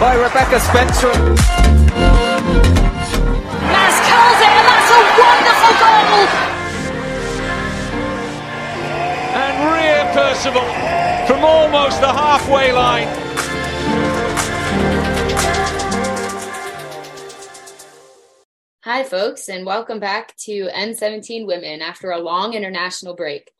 [0.00, 1.08] by Rebecca Spencer.
[1.08, 1.48] Mas
[4.06, 6.22] curls it, and that's a wonderful goal.
[9.34, 10.68] And Ria Percival
[11.26, 13.08] from almost the halfway line.
[18.84, 23.50] Hi, folks, and welcome back to N17 Women after a long international break.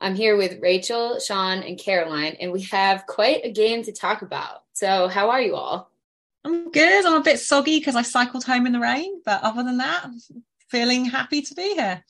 [0.00, 4.22] I'm here with Rachel, Sian, and Caroline, and we have quite a game to talk
[4.22, 4.62] about.
[4.78, 5.90] So, how are you all?
[6.44, 7.04] I'm good.
[7.04, 10.02] I'm a bit soggy because I cycled home in the rain, but other than that,
[10.04, 10.20] I'm
[10.68, 12.04] feeling happy to be here.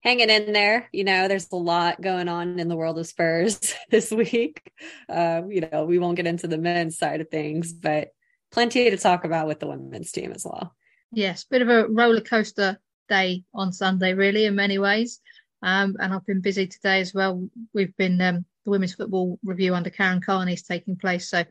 [0.00, 3.74] Hanging in there, you know, there's a lot going on in the world of Spurs
[3.90, 4.72] this week.
[5.06, 8.08] Uh, you know, we won't get into the men's side of things, but
[8.50, 10.74] plenty to talk about with the women's team as well.
[11.12, 12.78] Yes, bit of a roller coaster
[13.10, 15.20] day on Sunday, really, in many ways.
[15.60, 17.50] Um, and I've been busy today as well.
[17.74, 21.44] We've been um, the women's football review under Karen Carney is taking place, so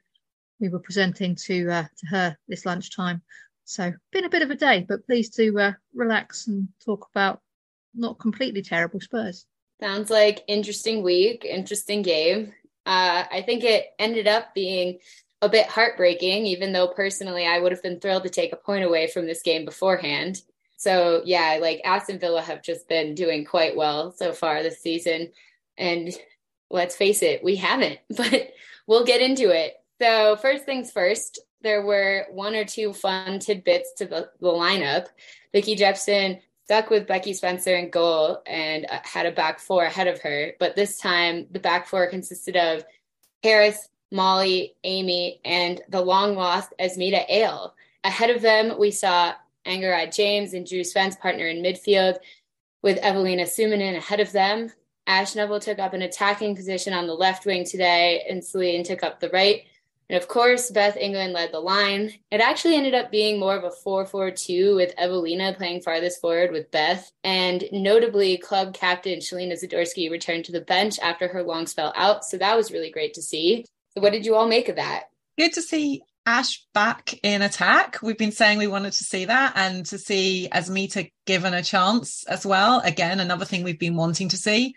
[0.60, 3.22] we were presenting to uh, to her this lunchtime.
[3.66, 7.42] So been a bit of a day, but pleased to uh, relax and talk about
[7.94, 9.46] not completely terrible Spurs.
[9.82, 12.54] Sounds like interesting week, interesting game.
[12.86, 15.00] Uh, I think it ended up being
[15.42, 18.86] a bit heartbreaking, even though personally I would have been thrilled to take a point
[18.86, 20.42] away from this game beforehand.
[20.78, 25.32] So yeah, like Aston Villa have just been doing quite well so far this season.
[25.78, 26.12] And
[26.70, 28.52] let's face it, we haven't, but
[28.88, 29.74] we'll get into it.
[30.02, 35.08] So first things first, there were one or two fun tidbits to the, the lineup.
[35.52, 40.08] Vicky Jepson stuck with Becky Spencer in goal and uh, had a back four ahead
[40.08, 40.52] of her.
[40.59, 42.84] But this time, the back four consisted of
[43.44, 47.73] Harris, Molly, Amy, and the long lost Asmita Ale.
[48.04, 49.34] Ahead of them, we saw
[49.66, 52.17] Angharad James and Drew Spence partner in midfield,
[52.82, 54.72] with Eveliina Summanen ahead of them.
[55.08, 59.04] Ash Neville took up an attacking position on the left wing today, and Celin took
[59.04, 59.64] up the right.
[60.10, 62.14] And of course, Beth England led the line.
[62.32, 66.22] It actually ended up being more of a 4 4 2 with Eveliina playing farthest
[66.22, 67.12] forward with Beth.
[67.23, 72.23] And notably, club captain Shelina Zadorsky returned to the bench after her long spell out.
[72.23, 73.66] So that was really great to see.
[73.94, 75.10] So, what did you all make of that?
[75.38, 78.00] Good to see Ash back in attack.
[78.02, 82.26] We've been saying we wanted to see that and to see Asmita given a chance
[82.28, 82.82] as well.
[82.82, 84.76] Again, another thing we've been wanting to see.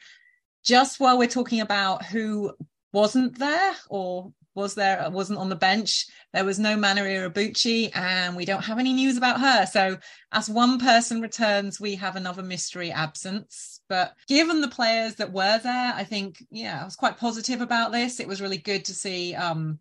[0.64, 2.52] Just while we're talking about who
[2.92, 8.36] wasn't there or was there wasn't on the bench there was no Mana Iwabuchi and
[8.36, 9.96] we don't have any news about her so
[10.32, 15.58] as one person returns we have another mystery absence but given the players that were
[15.62, 18.94] there i think yeah i was quite positive about this it was really good to
[18.94, 19.78] see um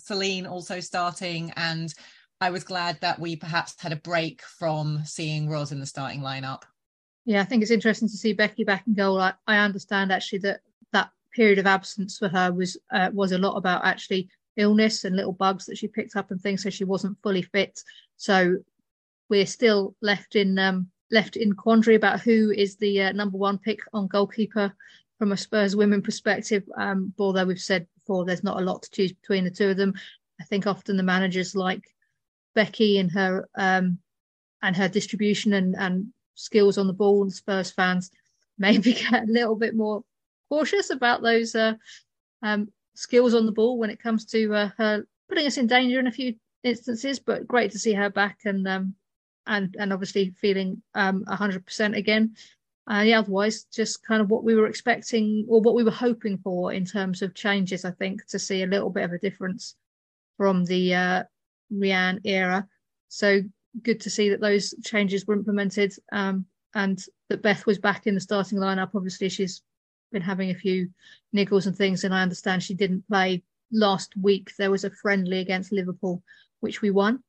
[0.00, 1.92] Celin also starting and
[2.40, 6.20] I was glad that we perhaps had a break from seeing Ros in the starting
[6.20, 6.62] lineup.
[7.24, 9.20] Yeah, I think it's interesting to see Becky back in goal.
[9.20, 10.60] I, I understand actually that
[11.36, 15.32] period of absence for her was uh, was a lot about actually illness and little
[15.32, 17.78] bugs that she picked up and things, so she wasn't fully fit.
[18.16, 18.56] So
[19.28, 23.58] we're still left in um, left in quandary about who is the uh, number one
[23.58, 24.72] pick on goalkeeper
[25.18, 26.64] from a Spurs women perspective.
[26.76, 29.76] Um, although we've said before, there's not a lot to choose between the two of
[29.76, 29.94] them.
[30.40, 31.84] I think often the managers like
[32.54, 33.98] Becky and her um,
[34.62, 38.10] and her distribution and, and skills on the ball, and Spurs fans
[38.58, 40.02] maybe get a little bit more
[40.48, 41.74] cautious about those uh,
[42.42, 45.98] um, skills on the ball when it comes to uh, her putting us in danger
[45.98, 47.18] in a few instances.
[47.18, 48.94] But great to see her back and um,
[49.46, 52.34] and and obviously feeling um, 100% again.
[52.88, 56.38] Uh, yeah, otherwise, just kind of what we were expecting or what we were hoping
[56.38, 57.84] for in terms of changes.
[57.84, 59.74] I think to see a little bit of a difference
[60.36, 61.22] from the uh,
[61.72, 62.66] Rehanne era.
[63.08, 63.40] So
[63.82, 68.14] good to see that those changes were implemented um, and that Beth was back in
[68.14, 68.90] the starting lineup.
[68.94, 69.62] Obviously, she's
[70.12, 70.90] been having a few
[71.34, 74.52] niggles and things, and I understand she didn't play last week.
[74.56, 76.22] There was a friendly against Liverpool,
[76.60, 77.22] which we won,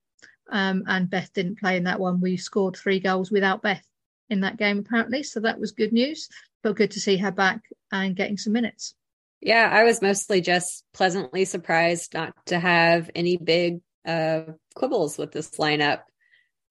[0.52, 2.22] um, and Beth didn't play in that one.
[2.22, 3.86] We scored three goals without Beth
[4.30, 5.24] in that game, apparently.
[5.24, 6.30] So that was good news,
[6.64, 8.94] but good to see her back and getting some minutes.
[9.42, 14.42] Yeah, I was mostly just pleasantly surprised not to have any big uh,
[14.76, 16.02] quibbles with this lineup.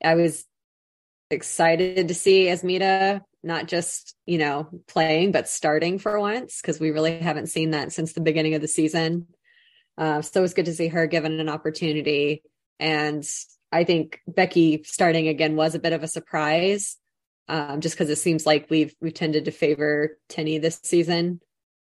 [0.02, 0.44] I was
[1.30, 6.90] excited to see Asmita not just, you know, playing, but starting for once, because we
[6.90, 9.28] really haven't seen that since the beginning of the season.
[9.96, 12.42] Uh, so it was good to see her given an opportunity.
[12.78, 13.24] And
[13.72, 16.96] I think Becky starting again was a bit of a surprise
[17.48, 21.40] um, just because it seems like we've we've tended to favor Tinny this season.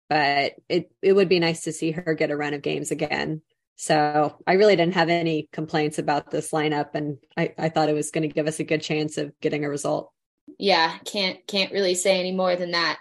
[0.09, 3.41] But it it would be nice to see her get a run of games again.
[3.77, 7.93] So I really didn't have any complaints about this lineup, and I, I thought it
[7.93, 10.11] was going to give us a good chance of getting a result.
[10.57, 12.99] Yeah, can't can't really say any more than that.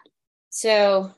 [0.50, 1.12] So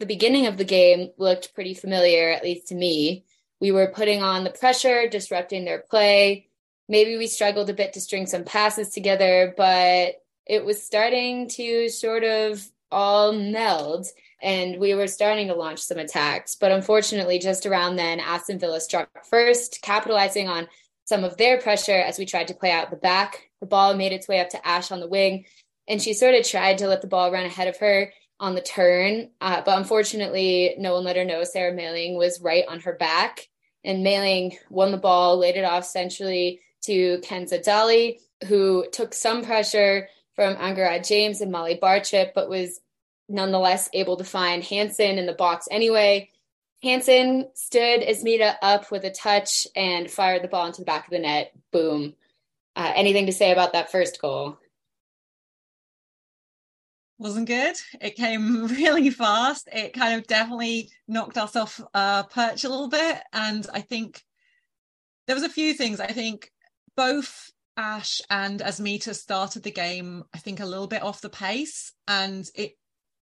[0.00, 3.24] the beginning of the game looked pretty familiar, at least to me.
[3.60, 6.48] we were putting on the pressure, disrupting their play.
[6.88, 11.88] Maybe we struggled a bit to string some passes together, but it was starting to
[11.88, 14.06] sort of all meld
[14.42, 16.54] and we were starting to launch some attacks.
[16.54, 20.68] But unfortunately, just around then, Aston Villa struck first, capitalizing on
[21.04, 23.50] some of their pressure as we tried to play out the back.
[23.60, 25.46] The ball made its way up to Ash on the wing,
[25.88, 28.60] and she sort of tried to let the ball run ahead of her on the
[28.60, 29.30] turn.
[29.40, 33.48] Uh, but unfortunately, no one let her know Sarah Mayling was right on her back.
[33.84, 38.18] And Mayling won the ball, laid it off centrally to Kenza Dali,
[38.48, 42.80] who took some pressure from Angharad James and Molly Bartrip, but was
[43.28, 46.30] nonetheless able to find Hanson in the box anyway.
[46.82, 51.10] Hanson stood Asmita up with a touch and fired the ball into the back of
[51.10, 51.52] the net.
[51.72, 52.14] Boom.
[52.74, 54.58] Uh, anything to say about that first goal?
[57.18, 57.76] Wasn't good.
[58.00, 59.68] It came really fast.
[59.72, 63.22] It kind of definitely knocked us off uh, perch a little bit.
[63.32, 64.22] And I think
[65.26, 66.00] there was a few things.
[66.00, 66.50] I think
[66.96, 71.92] both Ash and Asmita started the game, I think, a little bit off the pace.
[72.06, 72.72] And it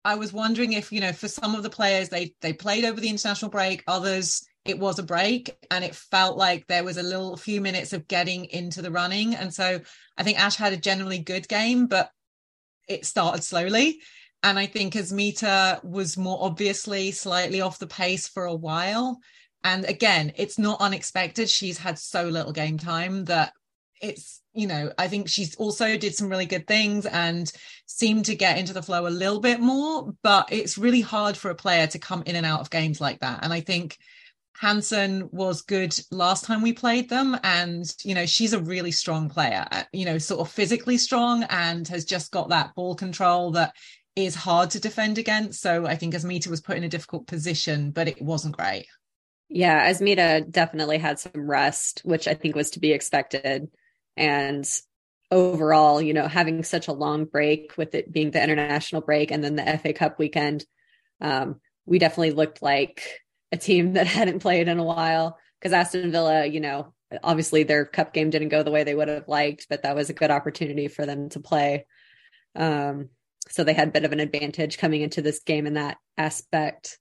[0.05, 3.01] I was wondering if, you know, for some of the players they they played over
[3.01, 7.03] the international break, others it was a break and it felt like there was a
[7.03, 9.35] little few minutes of getting into the running.
[9.35, 9.81] And so
[10.17, 12.11] I think Ash had a generally good game, but
[12.89, 14.01] it started slowly.
[14.43, 19.21] And I think Asmita was more obviously slightly off the pace for a while.
[19.65, 21.49] And again, it's not unexpected.
[21.49, 23.53] She's had so little game time that
[24.03, 27.51] it's you know i think she's also did some really good things and
[27.87, 31.51] seemed to get into the flow a little bit more but it's really hard for
[31.51, 33.97] a player to come in and out of games like that and i think
[34.59, 39.29] Hanson was good last time we played them and you know she's a really strong
[39.29, 43.53] player uh, you know sort of physically strong and has just got that ball control
[43.53, 43.75] that
[44.15, 45.61] is hard to defend against.
[45.61, 48.87] So i think Asmita was put in a difficult position but it wasn't great.
[49.49, 53.69] Yeah Asmita definitely had some rest which i think was to be expected.
[54.17, 54.69] And
[55.33, 59.43] overall, you know, having such a long break with it being the international break and
[59.43, 60.65] then the FA Cup weekend,
[61.23, 63.03] um, we definitely looked like
[63.53, 67.85] a team that hadn't played in a while because Aston Villa, you know, obviously their
[67.85, 70.31] cup game didn't go the way they would have liked, but that was a good
[70.31, 71.87] opportunity for them to play.
[72.57, 73.11] Um,
[73.49, 76.99] so they had a bit of an advantage coming into this game in that aspect.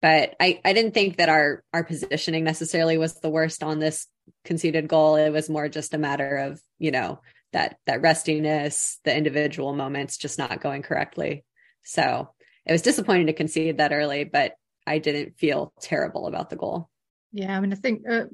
[0.00, 4.06] But I, I didn't think that our our positioning necessarily was the worst on this
[4.44, 5.16] conceded goal.
[5.16, 7.20] It was more just a matter of, you know,
[7.52, 11.44] that that restiness, the individual moments just not going correctly.
[11.82, 12.30] So
[12.64, 14.52] it was disappointing to concede that early, but
[14.88, 16.88] I didn't feel terrible about the goal.
[17.32, 18.24] Yeah, I mean, I think uh,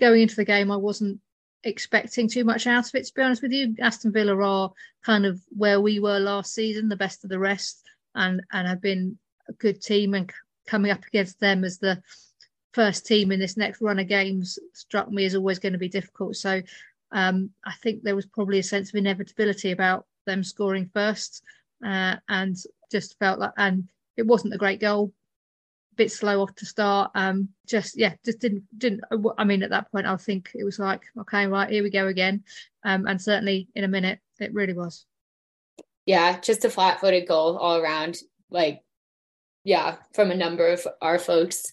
[0.00, 1.20] going into the game, I wasn't
[1.62, 3.06] expecting too much out of it.
[3.06, 4.72] To be honest with you, Aston Villa are
[5.04, 7.82] kind of where we were last season, the best of the rest,
[8.14, 9.18] and and have been
[9.48, 10.14] a good team.
[10.14, 10.32] And
[10.66, 12.02] coming up against them as the
[12.72, 15.88] first team in this next run of games struck me as always going to be
[15.88, 16.34] difficult.
[16.34, 16.60] So
[17.12, 21.42] um, I think there was probably a sense of inevitability about them scoring first,
[21.86, 22.56] uh, and
[22.90, 25.12] just felt like, and it wasn't a great goal.
[25.96, 27.10] Bit slow off to start.
[27.14, 29.02] Um, just yeah, just didn't didn't.
[29.38, 32.06] I mean, at that point, I think it was like, okay, right, here we go
[32.06, 32.44] again.
[32.84, 35.06] Um, and certainly in a minute, it really was.
[36.06, 38.18] Yeah, just a flat-footed goal all around.
[38.50, 38.82] Like,
[39.64, 41.72] yeah, from a number of our folks.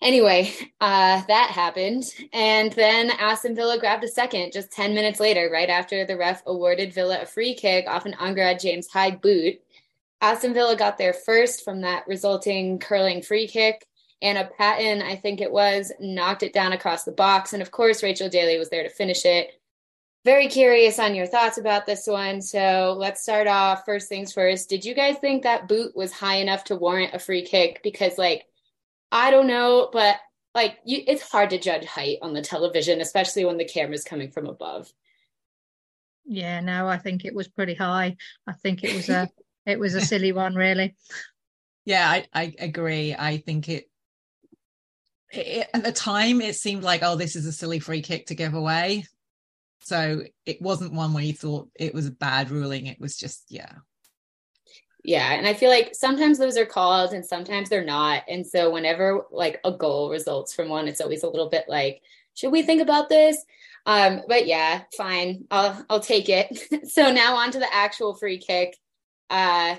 [0.00, 2.04] Anyway, uh, that happened.
[2.32, 6.42] And then Aston Villa grabbed a second just 10 minutes later, right after the ref
[6.46, 9.58] awarded Villa a free kick off an Angharad James high boot.
[10.20, 13.86] Aston Villa got there first from that resulting curling free kick.
[14.20, 17.52] Anna Patten, I think it was, knocked it down across the box.
[17.52, 19.50] And of course, Rachel Daly was there to finish it.
[20.24, 22.42] Very curious on your thoughts about this one.
[22.42, 23.84] So let's start off.
[23.86, 24.68] First things first.
[24.68, 27.80] Did you guys think that boot was high enough to warrant a free kick?
[27.84, 28.44] Because, like,
[29.12, 30.16] I don't know, but
[30.54, 34.30] like you, it's hard to judge height on the television, especially when the camera's coming
[34.30, 34.92] from above.
[36.24, 38.16] Yeah, no, I think it was pretty high.
[38.46, 39.28] I think it was a
[39.68, 40.96] it was a silly one, really.
[41.84, 43.14] Yeah, I, I agree.
[43.18, 43.90] I think it,
[45.30, 48.34] it at the time it seemed like oh, this is a silly free kick to
[48.34, 49.06] give away.
[49.80, 52.86] So it wasn't one where you thought it was a bad ruling.
[52.86, 53.72] It was just yeah,
[55.04, 55.32] yeah.
[55.32, 58.24] And I feel like sometimes those are called and sometimes they're not.
[58.28, 62.02] And so whenever like a goal results from one, it's always a little bit like,
[62.34, 63.42] should we think about this?
[63.86, 65.44] Um, but yeah, fine.
[65.50, 66.88] I'll I'll take it.
[66.90, 68.76] so now on to the actual free kick.
[69.30, 69.76] Uh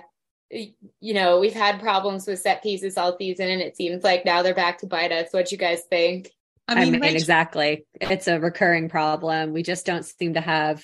[0.51, 4.41] you know, we've had problems with set pieces all season, and it seems like now
[4.41, 5.27] they're back to bite us.
[5.31, 6.31] What do you guys think?
[6.67, 7.85] I mean, I mean exactly.
[8.01, 9.53] It's a recurring problem.
[9.53, 10.83] We just don't seem to have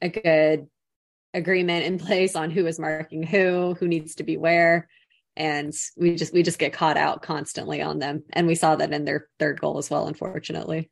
[0.00, 0.66] a good
[1.34, 4.88] agreement in place on who is marking who, who needs to be where.
[5.36, 8.92] and we just we just get caught out constantly on them and we saw that
[8.92, 10.90] in their third goal as well unfortunately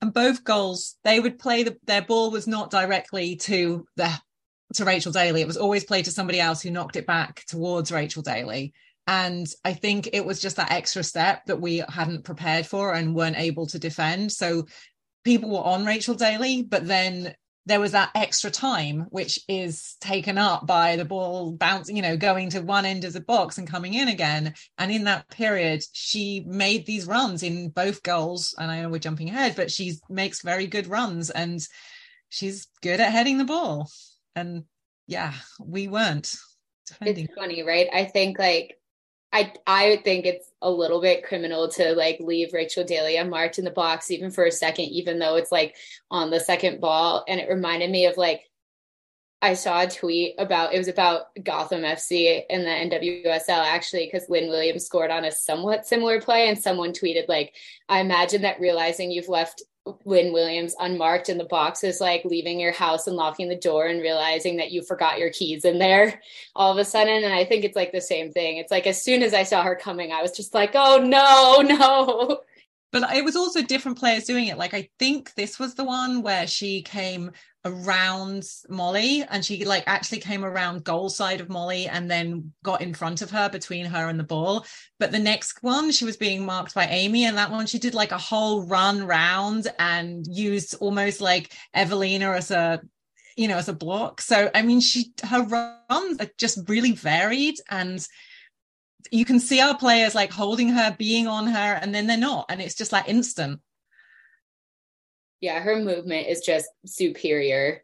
[0.00, 4.12] and both goals they would play the, their ball was not directly to the
[4.74, 5.40] to Rachel Daly.
[5.40, 8.72] It was always played to somebody else who knocked it back towards Rachel Daly.
[9.06, 13.14] And I think it was just that extra step that we hadn't prepared for and
[13.14, 14.30] weren't able to defend.
[14.32, 14.66] So
[15.24, 20.36] people were on Rachel Daly but then there was that extra time which is taken
[20.36, 23.68] up by the ball bouncing you know going to one end of the box and
[23.70, 24.54] coming in again.
[24.78, 28.54] And in that period she made these runs in both goals.
[28.58, 31.60] And i know we're jumping ahead but she makes very good runs and
[32.28, 33.88] she's good at heading the ball
[34.36, 34.64] and
[35.06, 36.34] yeah we weren't
[36.86, 37.24] defending.
[37.24, 38.78] it's funny right i think like
[39.32, 43.64] I I think it's a little bit criminal to like leave Rachel Daly unmarked in
[43.64, 45.74] the box even for a second, even though it's like
[46.10, 47.24] on the second ball.
[47.26, 48.42] And it reminded me of like
[49.40, 54.28] I saw a tweet about it was about Gotham FC and the NWSL actually because
[54.28, 57.54] Lynn Williams scored on a somewhat similar play and someone tweeted like
[57.88, 59.62] I imagine that realizing you've left
[60.04, 63.86] Lynn Williams unmarked in the box is like leaving your house and locking the door
[63.86, 66.20] and realizing that you forgot your keys in there
[66.54, 67.24] all of a sudden.
[67.24, 68.58] And I think it's like the same thing.
[68.58, 71.62] It's like as soon as I saw her coming, I was just like, oh no,
[71.76, 72.40] no.
[72.92, 74.58] But it was also different players doing it.
[74.58, 77.32] Like I think this was the one where she came
[77.64, 82.82] around Molly and she like actually came around goal side of Molly and then got
[82.82, 84.66] in front of her between her and the ball.
[84.98, 87.94] But the next one she was being marked by Amy and that one she did
[87.94, 92.80] like a whole run round and used almost like Eveliina as a
[93.36, 94.20] you know as a block.
[94.20, 98.06] So I mean she her runs are just really varied and
[99.10, 102.46] you can see our players like holding her, being on her, and then they're not.
[102.48, 103.60] And it's just like instant
[105.42, 107.82] yeah, her movement is just superior.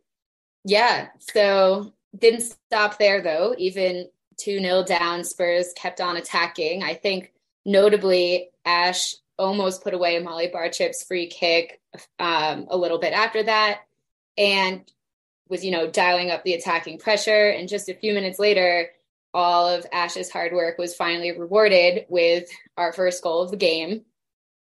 [0.64, 3.54] Yeah, so didn't stop there though.
[3.58, 6.84] Even 2 0 down, Spurs kept on attacking.
[6.84, 7.32] I think
[7.66, 11.80] notably, Ash almost put away Molly Bartrip's free kick
[12.18, 13.80] um, a little bit after that
[14.36, 14.90] and
[15.48, 17.50] was, you know, dialing up the attacking pressure.
[17.50, 18.88] And just a few minutes later,
[19.34, 24.02] all of Ash's hard work was finally rewarded with our first goal of the game.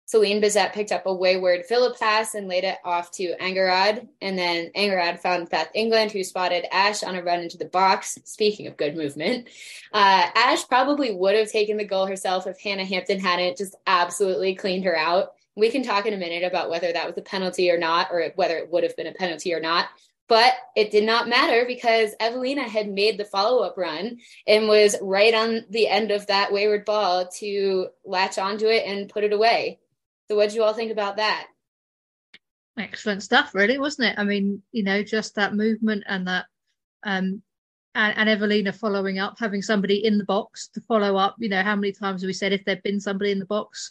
[0.06, 4.06] Celin Bizet picked up a wayward Philip pass and laid it off to Angharad.
[4.20, 8.16] And then Angharad found Beth England, who spotted Ash on a run into the box.
[8.24, 9.48] Speaking of good movement,
[9.92, 14.54] uh, Ash probably would have taken the goal herself if Hannah Hampton hadn't just absolutely
[14.54, 15.32] cleaned her out.
[15.56, 18.30] We can talk in a minute about whether that was a penalty or not, or
[18.36, 19.88] whether it would have been a penalty or not.
[20.28, 24.96] But it did not matter because Eveliina had made the follow up run and was
[25.00, 29.32] right on the end of that wayward ball to latch onto it and put it
[29.32, 29.78] away.
[30.30, 31.46] So, what do you all think about that?
[32.78, 34.18] Excellent stuff, really, wasn't it?
[34.18, 36.46] I mean, you know, just that movement and that,
[37.04, 37.42] um,
[37.94, 41.36] and, and Eveliina following up, having somebody in the box to follow up.
[41.38, 43.90] You know, how many times have we said if there'd been somebody in the box,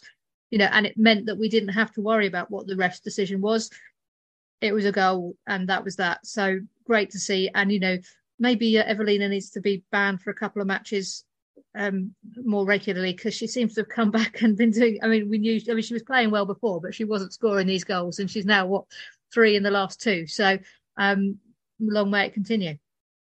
[0.50, 3.00] you know, and it meant that we didn't have to worry about what the ref's
[3.00, 3.70] decision was.
[4.60, 6.24] It was a goal, and that was that.
[6.24, 7.50] So great to see.
[7.54, 7.98] And you know,
[8.38, 11.24] maybe uh, Eveliina needs to be banned for a couple of matches
[11.76, 14.98] um, more regularly because she seems to have come back and been doing.
[15.02, 15.60] I mean, we knew.
[15.68, 18.46] I mean, she was playing well before, but she wasn't scoring these goals, and she's
[18.46, 18.84] now what
[19.32, 20.26] three in the last two.
[20.26, 20.58] So,
[20.96, 21.38] um,
[21.78, 22.78] long may it continue.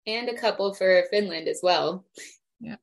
[0.05, 2.05] And a couple for Finland as well.
[2.59, 2.77] Yeah,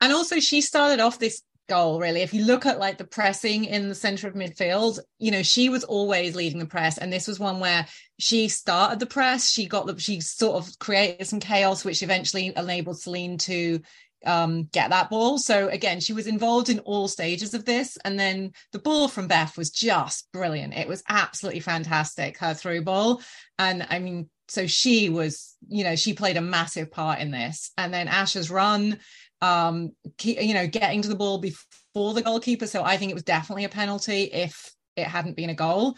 [0.00, 3.64] and also she started off this goal really if you look at like the pressing
[3.64, 7.26] in the center of midfield you know she was always leading the press and this
[7.26, 7.86] was one where
[8.18, 12.52] she started the press she got the she sort of created some chaos which eventually
[12.54, 13.80] enabled celin to
[14.24, 15.38] um, get that ball.
[15.38, 17.98] So again, she was involved in all stages of this.
[18.04, 20.74] And then the ball from Beth was just brilliant.
[20.74, 23.20] It was absolutely fantastic, her through ball.
[23.58, 27.70] And I mean, so she was, you know, she played a massive part in this.
[27.78, 28.98] And then Asher's run,
[29.40, 29.92] um,
[30.22, 32.66] you know, getting to the ball before the goalkeeper.
[32.66, 35.96] So I think it was definitely a penalty if it hadn't been a goal.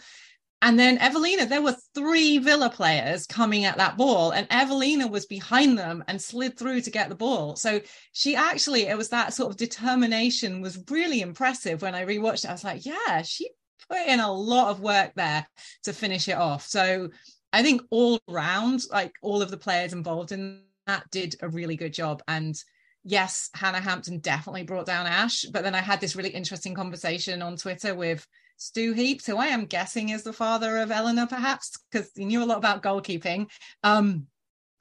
[0.61, 5.27] And then Eveliina, there were three Villa players coming at that ball, and Eveliina was
[5.27, 7.55] behind them and slid through to get the ball.
[7.55, 7.79] So
[8.11, 12.49] she actually, it was that sort of determination was really impressive when I rewatched it.
[12.49, 13.51] I was like, yeah, she
[13.87, 15.47] put in a lot of work there
[15.83, 16.65] to finish it off.
[16.65, 17.09] So
[17.53, 21.75] I think all round, like all of the players involved in that did a really
[21.75, 22.23] good job.
[22.27, 22.55] And
[23.03, 25.43] yes, Hannah Hampton definitely brought down Ash.
[25.43, 28.25] But then I had this really interesting conversation on Twitter with
[28.57, 32.43] Stu Heeps, who I am guessing is the father of Eleanor, perhaps, because he knew
[32.43, 33.49] a lot about goalkeeping,
[33.83, 34.27] um,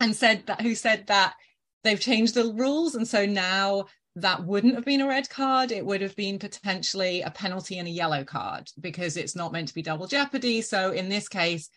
[0.00, 1.34] and said that who said that
[1.84, 5.70] they've changed the rules, and so now that wouldn't have been a red card.
[5.70, 9.68] It would have been potentially a penalty and a yellow card because it's not meant
[9.68, 10.62] to be double jeopardy.
[10.62, 11.68] So in this case,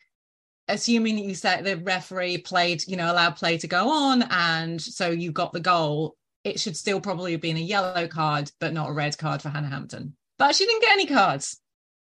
[0.69, 4.81] assuming that you said the referee played, you know, allowed play to go on, and
[4.81, 6.15] so you got the goal,
[6.45, 9.49] it should still probably have been a yellow card, but not a red card for
[9.49, 10.15] Hannah Hampton.
[10.37, 11.58] But she didn't get any cards.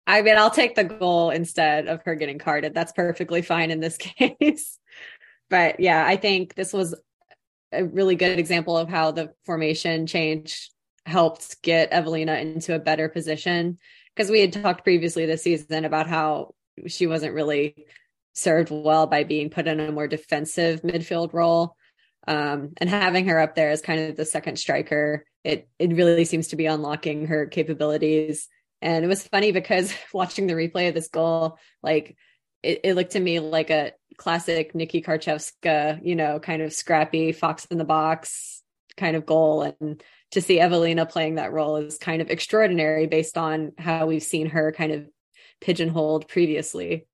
[0.08, 2.74] I mean, I'll take the goal instead of her getting carded.
[2.74, 4.80] That's perfectly fine in this case.
[5.50, 6.96] but yeah, I think this was
[7.72, 10.70] a really good example of how the formation change
[11.06, 13.78] helped get Eveliina into a better position.
[14.16, 16.54] Because we had talked previously this season about how
[16.88, 17.86] she wasn't really
[18.34, 21.76] served well by being put in a more defensive midfield role.
[22.28, 26.26] Um, and having her up there as kind of the second striker, it it really
[26.26, 28.48] seems to be unlocking her capabilities.
[28.86, 32.16] And it was funny because watching the replay of this goal, like
[32.62, 37.32] it, it looked to me like a classic Nikki Karczewska, you know, kind of scrappy
[37.32, 38.62] fox in the box
[38.96, 39.64] kind of goal.
[39.64, 44.24] And to see Eveliina playing that role is kind of extraordinary based on how we've
[44.24, 45.10] seen her kind of
[45.62, 47.08] pigeonholed previously.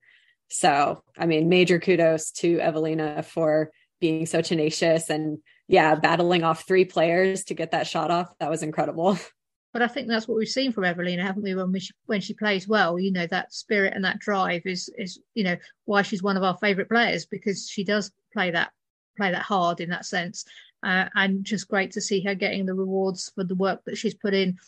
[0.50, 5.38] So, I mean, major kudos to Eveliina for being so tenacious and
[5.68, 8.30] yeah, battling off three players to get that shot off.
[8.40, 9.18] That was incredible.
[9.72, 11.54] But I think that's what we've seen from Eveliina, haven't we?
[11.54, 15.18] When she when she plays well, you know that spirit and that drive is is
[15.34, 18.70] you know why she's one of our favourite players because she does play that
[19.16, 20.44] play that hard in that sense,
[20.82, 24.14] uh, and just great to see her getting the rewards for the work that she's
[24.14, 24.58] put in.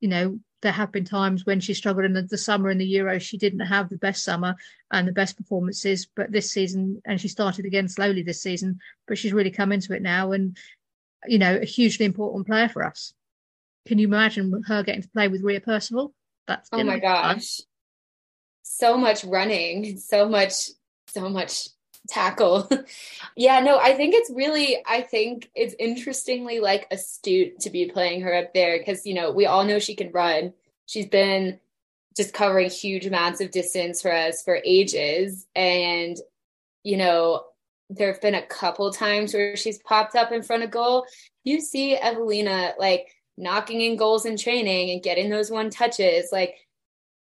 [0.00, 2.86] You know, there have been times when she struggled in the, the summer in the
[2.86, 3.18] Euro.
[3.18, 4.56] She didn't have the best summer
[4.90, 9.18] and the best performances, but this season, and she started again slowly this season, but
[9.18, 10.56] she's really come into it now and,
[11.26, 13.12] you know, a hugely important player for us.
[13.86, 16.12] Can you imagine her getting to play with Ria Percival?
[16.46, 17.60] That's oh my gosh,
[18.62, 20.70] so much running, so much,
[21.08, 21.68] so much
[22.08, 22.68] tackle.
[23.36, 28.22] yeah, no, I think it's really, I think it's interestingly like astute to be playing
[28.22, 30.52] her up there because, you know, we all know she can run.
[30.86, 31.58] She's been
[32.16, 35.46] just covering huge amounts of distance for us for ages.
[35.54, 36.16] And,
[36.82, 37.44] you know,
[37.90, 41.06] there have been a couple times where she's popped up in front of goal.
[41.44, 46.30] You see Eveliina like knocking in goals in training and getting those one touches.
[46.32, 46.56] Like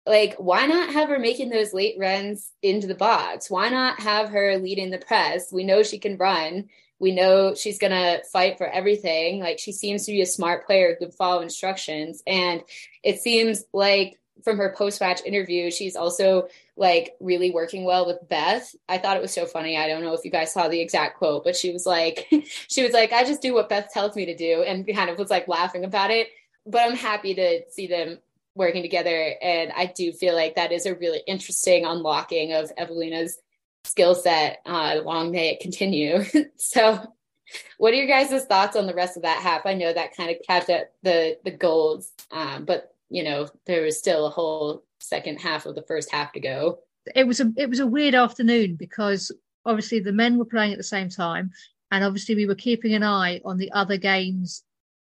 [0.07, 3.51] like why not have her making those late runs into the box?
[3.51, 5.53] Why not have her leading the press?
[5.53, 6.68] We know she can run.
[6.98, 9.40] We know she's going to fight for everything.
[9.40, 12.22] Like she seems to be a smart player who could follow instructions.
[12.27, 12.62] And
[13.03, 18.74] it seems like from her post-match interview she's also like really working well with beth
[18.88, 21.18] i thought it was so funny i don't know if you guys saw the exact
[21.18, 22.26] quote but she was like
[22.68, 25.18] she was like i just do what beth tells me to do and kind of
[25.18, 26.28] was like laughing about it
[26.66, 28.18] but i'm happy to see them
[28.55, 29.35] working together.
[29.40, 33.38] And I do feel like that is a really interesting unlocking of Eveliina's
[33.85, 34.61] skill set.
[34.66, 36.24] Uh, long may it continue.
[36.57, 37.14] so,
[37.78, 39.66] what are your guys' thoughts on the rest of that half?
[39.66, 43.83] I know that kind of capped at the the goals, um, but you know there
[43.83, 46.79] was still a whole second half of the first half to go.
[47.14, 49.31] It was a it was a weird afternoon because
[49.64, 51.51] obviously the men were playing at the same time,
[51.90, 54.64] and obviously we were keeping an eye on the other games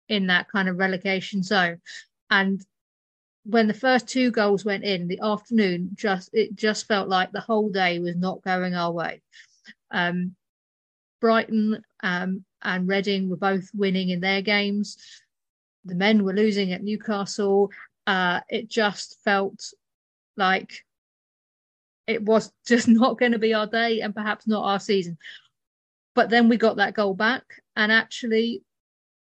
[0.08, 1.82] in that kind of relegation zone.
[2.30, 2.66] And
[3.44, 7.42] when the first two goals went in, the afternoon just it just felt like the
[7.42, 9.22] whole day was not going our way.
[9.92, 10.36] Um,
[11.20, 14.98] Brighton um, and Reading were both winning in their games.
[15.86, 17.72] The men were losing at Newcastle.
[18.10, 19.72] Uh, it just felt
[20.36, 20.84] like
[22.08, 25.16] it was just not going to be our day and perhaps not our season.
[26.16, 27.44] But then we got that goal back,
[27.76, 28.64] and actually,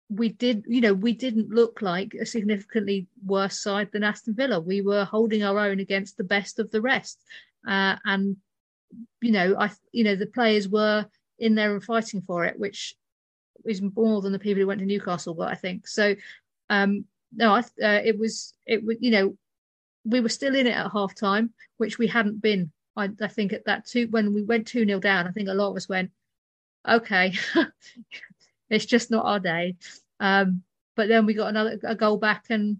[0.09, 4.59] we did, you know, we didn't look like a significantly worse side than Aston Villa.
[4.59, 7.23] We were holding our own against the best of the rest,
[7.67, 8.37] uh, and
[9.21, 11.05] you know, I, you know, the players were
[11.37, 12.95] in there and fighting for it, which
[13.63, 15.87] is more than the people who went to Newcastle got, I think.
[15.87, 16.15] So,
[16.71, 19.37] um, no, I, uh, it was, it was, you know,
[20.03, 22.71] we were still in it at half time, which we hadn't been.
[22.95, 25.53] I, I think at that two when we went two 0 down, I think a
[25.53, 26.11] lot of us went,
[26.87, 27.33] okay,
[28.69, 29.75] it's just not our day.
[30.19, 30.63] Um,
[30.95, 32.77] but then we got another a goal back and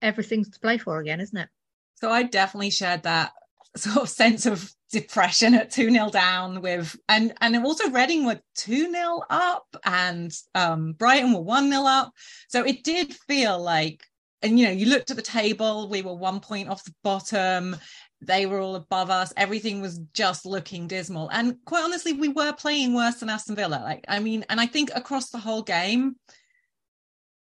[0.00, 1.48] everything's to play for again, isn't it?
[1.96, 3.32] So I definitely shared that
[3.76, 8.40] sort of sense of depression at 2 0 down with and and also Reading were
[8.56, 12.12] 2 0 up and um Brighton were 1 0 up.
[12.48, 14.04] So it did feel like
[14.42, 17.76] and you know you looked at the table we were one point off the bottom
[18.20, 22.52] they were all above us everything was just looking dismal and quite honestly we were
[22.52, 26.16] playing worse than aston villa like i mean and i think across the whole game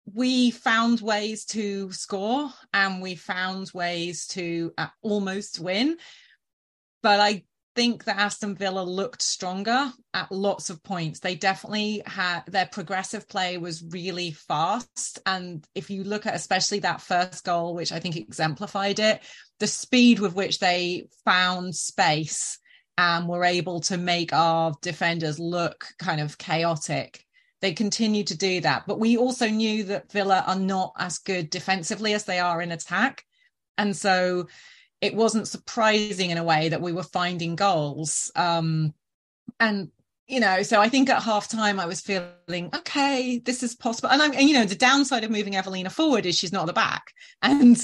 [0.05, 5.97] we found ways to score and we found ways to uh, almost win
[7.01, 7.43] but i
[7.75, 11.19] think that Aston Villa looked stronger at lots of points.
[11.19, 15.19] They definitely had their progressive play was really fast.
[15.25, 19.21] And if you look at especially that first goal, which I think exemplified it,
[19.59, 22.59] the speed with which they found space
[22.97, 27.25] and were able to make our defenders look kind of chaotic.
[27.63, 28.85] They continue to do that.
[28.85, 32.73] But we also knew that Villa are not as good defensively as they are in
[32.73, 33.23] attack.
[33.77, 34.49] And so
[34.99, 38.33] it wasn't surprising in a way that we were finding goals.
[38.35, 38.93] Um,
[39.61, 39.89] and
[40.27, 44.09] you know, so I think at half time I was feeling, okay, this is possible.
[44.09, 46.67] And I'm, and, you know, the downside of moving Eveliina forward is she's not at
[46.67, 47.13] the back.
[47.41, 47.77] And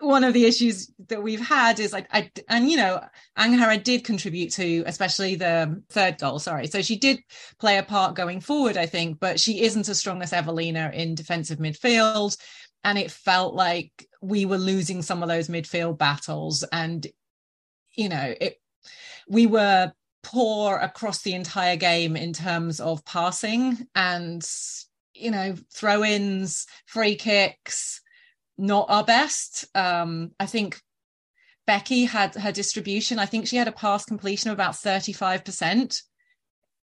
[0.00, 3.02] one of the issues that we've had is like, I, and you know,
[3.38, 6.38] Angharad did contribute to, especially the third goal.
[6.38, 6.66] Sorry.
[6.66, 7.20] So she did
[7.58, 11.14] play a part going forward, I think, but she isn't as strong as Eveliina in
[11.14, 12.36] defensive midfield
[12.84, 17.06] and it felt like we were losing some of those midfield battles and
[17.94, 18.56] you know it
[19.28, 24.46] we were poor across the entire game in terms of passing and
[25.14, 27.99] you know throw-ins free kicks
[28.60, 29.66] not our best.
[29.74, 30.80] Um i think
[31.66, 33.18] becky had her distribution.
[33.18, 36.02] I think she had a pass completion of about 35%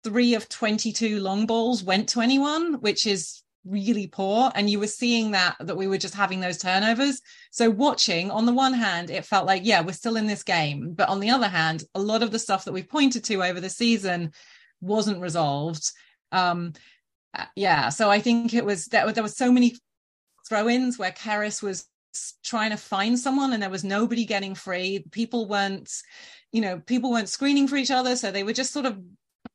[0.03, 4.51] three of 22 long balls went to anyone which is really poor.
[4.53, 7.19] And you were seeing that that we were just having those turnovers.
[7.51, 10.93] So watching on the one hand it felt like yeah we're still in this game.
[10.93, 13.59] But on the other hand a lot of the stuff that we've pointed to over
[13.59, 14.31] the season
[14.81, 15.91] wasn't resolved.
[16.31, 16.73] Um
[17.33, 19.75] uh, yeah so i think it was there, there was so many
[20.47, 21.85] throw-ins where Keris was
[22.43, 25.05] trying to find someone and there was nobody getting free.
[25.11, 25.91] People weren't
[26.51, 28.97] you know people weren't screening for each other so they were just sort of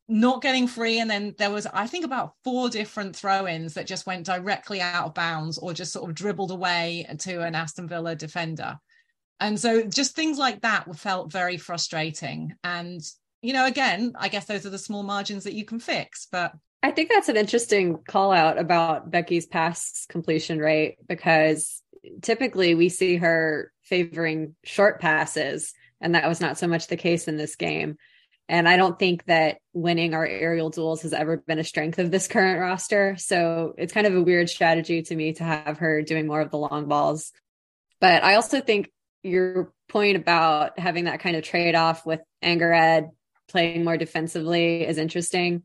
[0.09, 0.99] not getting free.
[0.99, 5.07] And then there was i think about four different throw-ins that just went directly out
[5.07, 8.79] of bounds or just sort of dribbled away to an aston villa defender.
[9.39, 12.55] And so just things like that felt very frustrating.
[12.63, 13.01] And
[13.43, 16.53] you know again i guess those are the small margins that you can fix but
[16.83, 21.83] i think that's an interesting call out about becky's pass completion rate because
[22.23, 27.29] typically we see her favoring short passes and that was not so much the case
[27.29, 27.97] in this game
[28.51, 32.11] and I don't think that winning our aerial duels has ever been a strength of
[32.11, 33.15] this current roster.
[33.17, 36.51] So it's kind of a weird strategy to me to have her doing more of
[36.51, 37.31] the long balls.
[38.01, 38.91] But I also think
[39.23, 43.11] your point about having that kind of trade off with Angharad
[43.49, 45.63] playing more defensively is interesting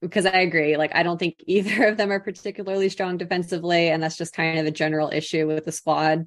[0.00, 0.76] because I agree.
[0.76, 3.88] Like, I don't think either of them are particularly strong defensively.
[3.88, 6.26] And that's just kind of a general issue with the squad,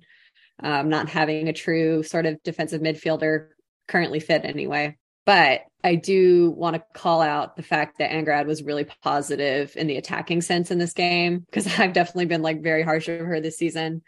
[0.61, 3.49] um, not having a true sort of defensive midfielder
[3.87, 4.97] currently fit anyway.
[5.25, 9.87] But I do want to call out the fact that Angharad was really positive in
[9.87, 13.41] the attacking sense in this game because I've definitely been like very harsh of her
[13.41, 14.03] this season.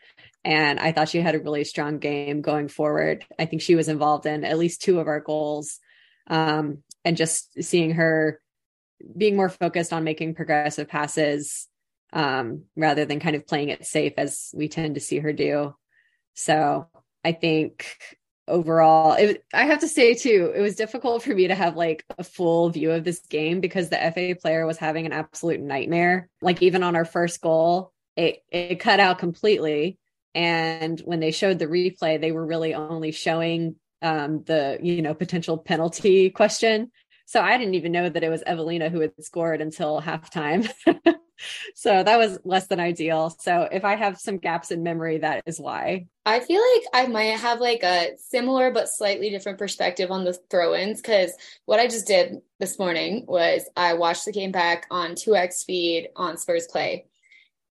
[0.46, 3.26] And I thought she had a really strong game going forward.
[3.38, 5.80] I think she was involved in at least two of our goals.
[6.28, 8.40] Um, and just seeing her
[9.18, 11.68] being more focused on making progressive passes
[12.14, 15.76] um, rather than kind of playing it safe as we tend to see her do.
[16.34, 16.88] So
[17.24, 17.86] I think
[18.50, 22.04] overall it, i have to say too it was difficult for me to have like
[22.18, 26.28] a full view of this game because the fa player was having an absolute nightmare.
[26.42, 30.00] Like even on our first goal it it cut out completely.
[30.34, 35.14] And when they showed the replay they were really only showing um the you know
[35.14, 36.92] potential penalty question
[37.30, 40.70] so i didn't even know that it was eveliina who had scored until halftime
[41.76, 43.30] so that was less than ideal.
[43.30, 46.08] So if I have some gaps in memory, that is why.
[46.26, 50.34] I feel like I might have like a similar but slightly different perspective on the
[50.50, 51.32] throw-ins because
[51.66, 56.10] what I just did this morning was I watched the game back on 2x feed
[56.16, 57.06] on Spurs Play.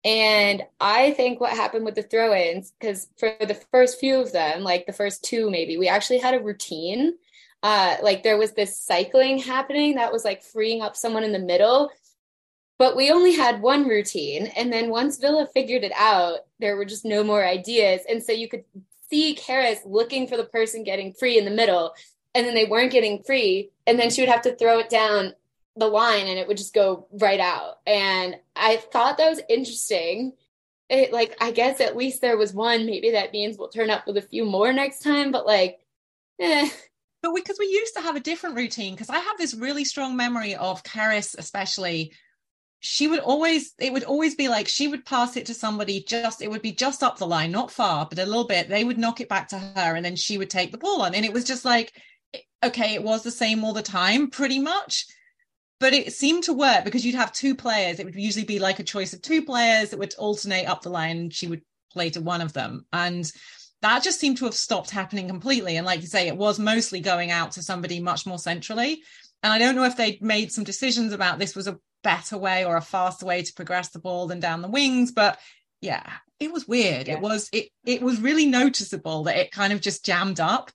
[0.05, 4.33] And I think what happened with the throw ins, because for the first few of
[4.33, 7.15] them, like the first two maybe, we actually had a routine.
[7.63, 11.39] Uh, like there was this cycling happening that was like freeing up someone in the
[11.39, 11.91] middle
[12.79, 14.47] but we only had one routine.
[14.57, 18.03] And then once Villa figured it out, there were just no more ideas.
[18.09, 18.65] And so you could
[19.11, 21.93] see Keris looking for the person getting free in the middle.
[22.35, 23.71] And then they weren't getting free.
[23.87, 25.35] And then she would have to throw it down
[25.77, 27.79] the line and it would just go right out.
[27.85, 30.35] And I thought that was interesting.
[30.89, 32.87] It, like, I guess at least there was one.
[32.87, 35.33] Maybe that means we'll turn up with a few more next time.
[35.33, 35.81] But like,
[36.39, 36.69] eh,
[37.23, 40.17] but because we, used to have a different routine because i have this really strong
[40.17, 42.13] memory of Keris especially.
[42.81, 46.41] She would always it would always be like she would pass it to somebody just
[46.41, 48.69] it would be just up the line not far but a little bit.
[48.69, 51.13] They would knock it back to her and then she would take the ball on.
[51.13, 51.93] And it was just like
[52.65, 55.07] okay it was the same all the time pretty much.
[55.81, 57.99] But it seemed to work because you'd have two players.
[57.99, 60.91] It would usually be like a choice of two players that would alternate up the
[60.91, 62.87] line she would play to one of them.
[62.93, 63.31] And
[63.83, 65.77] that just seemed to have stopped happening completely.
[65.77, 69.03] And like you say it was mostly going out to somebody much more centrally.
[69.43, 72.65] And I don't know if they'd made some decisions about this was a better way
[72.65, 75.37] or a faster way to progress the ball than down the wings but
[75.81, 77.09] yeah it was weird.
[77.09, 77.15] Yeah.
[77.15, 80.71] it was it it was really noticeable that it kind of just jammed up.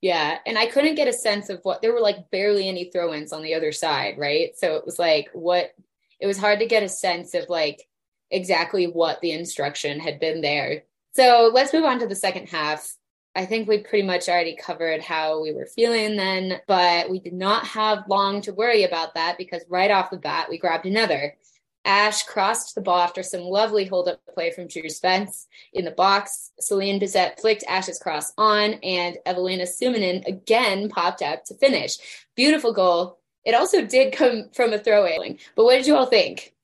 [0.00, 0.38] Yeah.
[0.46, 3.42] And i couldn't get a sense of what there were like barely any throw-ins on
[3.42, 4.50] the other side right?
[4.56, 5.72] So it was like what
[6.20, 7.86] it was hard to get a sense of like
[8.30, 10.84] exactly what the instruction had been there.
[11.14, 12.96] So let's move on to the second half.
[13.34, 17.32] I think we pretty much already covered how we were feeling then, but we did
[17.32, 21.36] not have long to worry about that because right off the bat, we grabbed another.
[21.84, 25.90] Ash crossed the ball after some lovely hold up play from Drew Spence in the
[25.90, 26.52] box.
[26.60, 31.98] Celin Bizet flicked Ash's cross on, and Eveliina Summanen again popped up to finish.
[32.36, 33.18] Beautiful goal.
[33.44, 35.38] It also did come from a throwaway.
[35.56, 36.54] But what did you all think?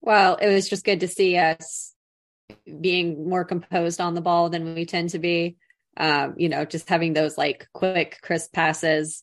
[0.00, 1.94] Well, it was just good to see us
[2.80, 5.56] being more composed on the ball than we tend to be.
[5.96, 9.22] Um, you know, just having those like quick, crisp passes.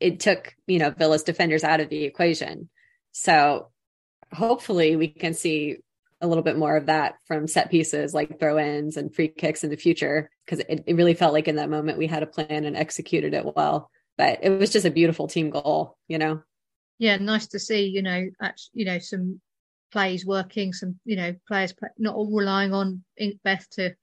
[0.00, 2.68] It took, you know, Villa's defenders out of the equation.
[3.12, 3.68] So
[4.32, 5.78] hopefully we can see
[6.20, 9.62] a little bit more of that from set pieces like throw ins and free kicks
[9.62, 12.26] in the future because it, it really felt like in that moment we had a
[12.26, 13.90] plan and executed it well.
[14.16, 16.42] But it was just a beautiful team goal, you know.
[16.98, 19.40] Yeah, nice to see, you know, actually, you know, some
[19.92, 23.04] plays working, some, you know, players play, not all relying on
[23.44, 23.94] Beth to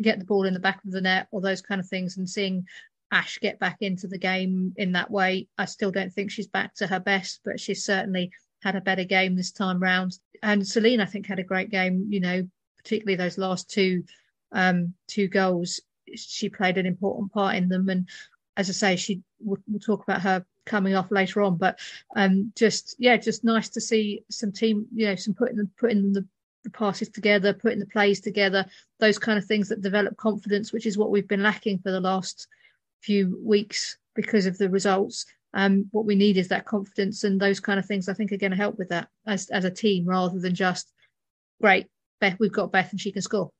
[0.00, 2.28] get the ball in the back of the net or those kind of things and
[2.28, 2.64] seeing
[3.12, 5.48] Ash get back into the game in that way.
[5.58, 8.30] I still don't think she's back to her best, but she's certainly
[8.62, 10.18] had a better game this time round.
[10.42, 12.06] And Celin, I think, had a great game.
[12.10, 14.04] You know, particularly those last two
[14.52, 15.80] um, two goals.
[16.14, 17.88] She played an important part in them.
[17.88, 18.08] And
[18.56, 21.56] as I say, she we'll, we'll talk about her coming off later on.
[21.56, 21.78] But
[22.16, 24.86] um, just yeah, just nice to see some team.
[24.94, 26.26] You know, some putting putting the
[26.64, 28.66] the passes together, putting the plays together,
[28.98, 32.00] those kind of things that develop confidence, which is what we've been lacking for the
[32.00, 32.48] last
[33.00, 37.60] few weeks because of the results um, what we need is that confidence and those
[37.60, 40.06] kind of things i think are going to help with that as, as a team
[40.06, 40.92] rather than just
[41.60, 41.86] great
[42.20, 43.50] beth we've got beth and she can score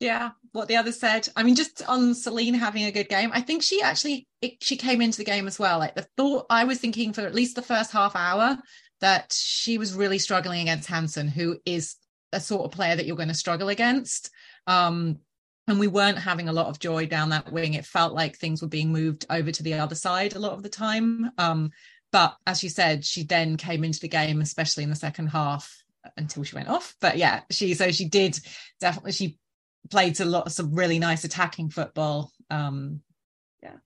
[0.00, 3.40] yeah what the others said i mean just on celin having a good game i
[3.40, 6.64] think she actually it, she came into the game as well like the thought i
[6.64, 8.58] was thinking for at least the first half hour
[9.00, 11.96] that she was really struggling against hanson who is
[12.32, 14.30] a sort of player that you're going to struggle against
[14.66, 15.18] um
[15.70, 17.74] and we weren't having a lot of joy down that wing.
[17.74, 20.64] It felt like things were being moved over to the other side a lot of
[20.64, 21.30] the time.
[21.38, 21.70] Um,
[22.12, 25.72] but as you said, she then came into the game, especially in the second half,
[26.16, 26.96] until she went off.
[27.00, 28.38] But yeah, she so she did
[28.80, 29.38] definitely she
[29.90, 32.32] played a lot of some really nice attacking football.
[32.50, 33.00] Um,
[33.62, 33.76] yeah.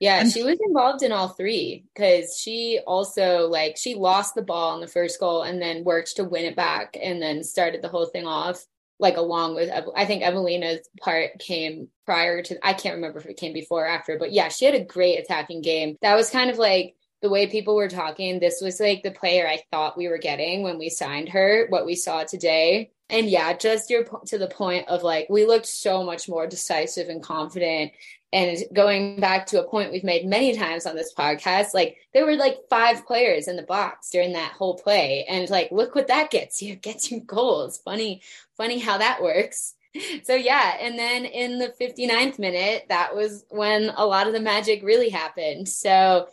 [0.00, 4.42] Yeah, and she was involved in all three because she also like she lost the
[4.42, 7.82] ball in the first goal and then worked to win it back and then started
[7.82, 8.64] the whole thing off
[9.02, 13.36] like along with I think Eveliina's part came prior to I can't remember if it
[13.36, 15.96] came before or after, but yeah, she had a great attacking game.
[16.02, 18.38] That was kind of like the way people were talking.
[18.38, 21.84] This was like the player I thought we were getting when we signed her, what
[21.84, 22.92] we saw today.
[23.12, 27.08] And yeah, just your to the point of like we looked so much more decisive
[27.08, 27.92] and confident
[28.32, 32.24] and going back to a point we've made many times on this podcast, like there
[32.24, 35.26] were like five players in the box during that whole play.
[35.28, 37.78] And like, look what that gets you, it gets you goals.
[37.84, 38.22] Funny,
[38.56, 39.74] funny how that works.
[40.24, 44.40] So yeah, and then in the 59th minute, that was when a lot of the
[44.40, 45.68] magic really happened.
[45.68, 46.28] So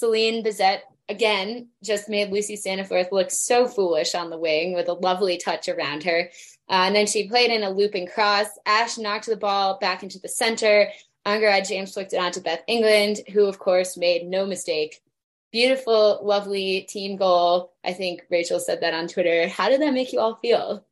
[0.00, 4.94] Celin Bizet again just made Lucy Staniforth look so foolish on the wing with a
[4.94, 6.30] lovely touch around her.
[6.68, 8.46] Uh, and then she played in a looping cross.
[8.64, 10.88] Ash knocked the ball back into the center.
[11.26, 15.02] Angharad James flicked it on to Beth England, who, of course, made no mistake.
[15.52, 17.72] Beautiful, lovely team goal.
[17.84, 19.48] I think Rachel said that on Twitter.
[19.48, 20.86] How did that make you all feel?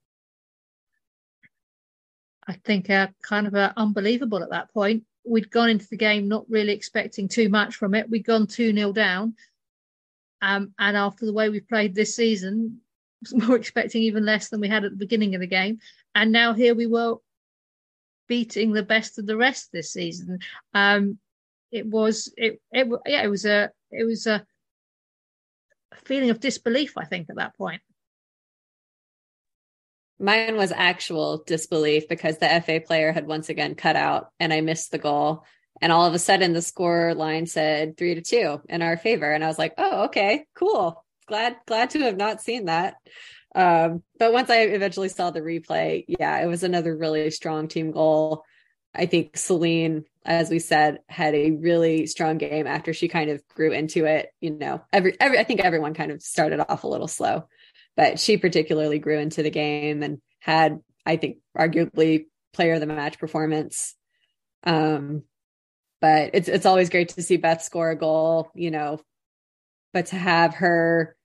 [2.46, 5.04] I think uh, kind of uh, unbelievable at that point.
[5.24, 8.10] We'd gone into the game not really expecting too much from it.
[8.10, 9.34] We'd gone 2 0 down.
[10.40, 12.80] Um, and after the way we played this season,
[13.32, 15.78] we were expecting even less than we had at the beginning of the game.
[16.14, 17.16] And now here we were
[18.28, 20.38] beating the best of the rest this season.
[20.74, 21.18] Um,
[21.70, 24.44] it was it, it yeah it was a it was a
[26.04, 27.82] feeling of disbelief I think at that point.
[30.20, 34.60] Mine was actual disbelief because the FA player had once again cut out and I
[34.60, 35.44] missed the goal.
[35.80, 39.30] And all of a sudden the score line said three to two in our favor.
[39.30, 41.04] And I was like, oh, okay, cool.
[41.26, 42.94] Glad, glad to have not seen that.
[43.54, 47.90] Um, but once I eventually saw the replay, yeah, it was another really strong team
[47.90, 48.44] goal.
[48.94, 53.46] I think Celin, as we said, had a really strong game after she kind of
[53.48, 54.30] grew into it.
[54.40, 57.48] You know, every, every I think everyone kind of started off a little slow,
[57.96, 62.86] but she particularly grew into the game and had, I think, arguably player of the
[62.86, 63.94] match performance.
[64.64, 65.22] Um,
[66.00, 69.00] but it's it's always great to see Beth score a goal, you know,
[69.92, 71.16] but to have her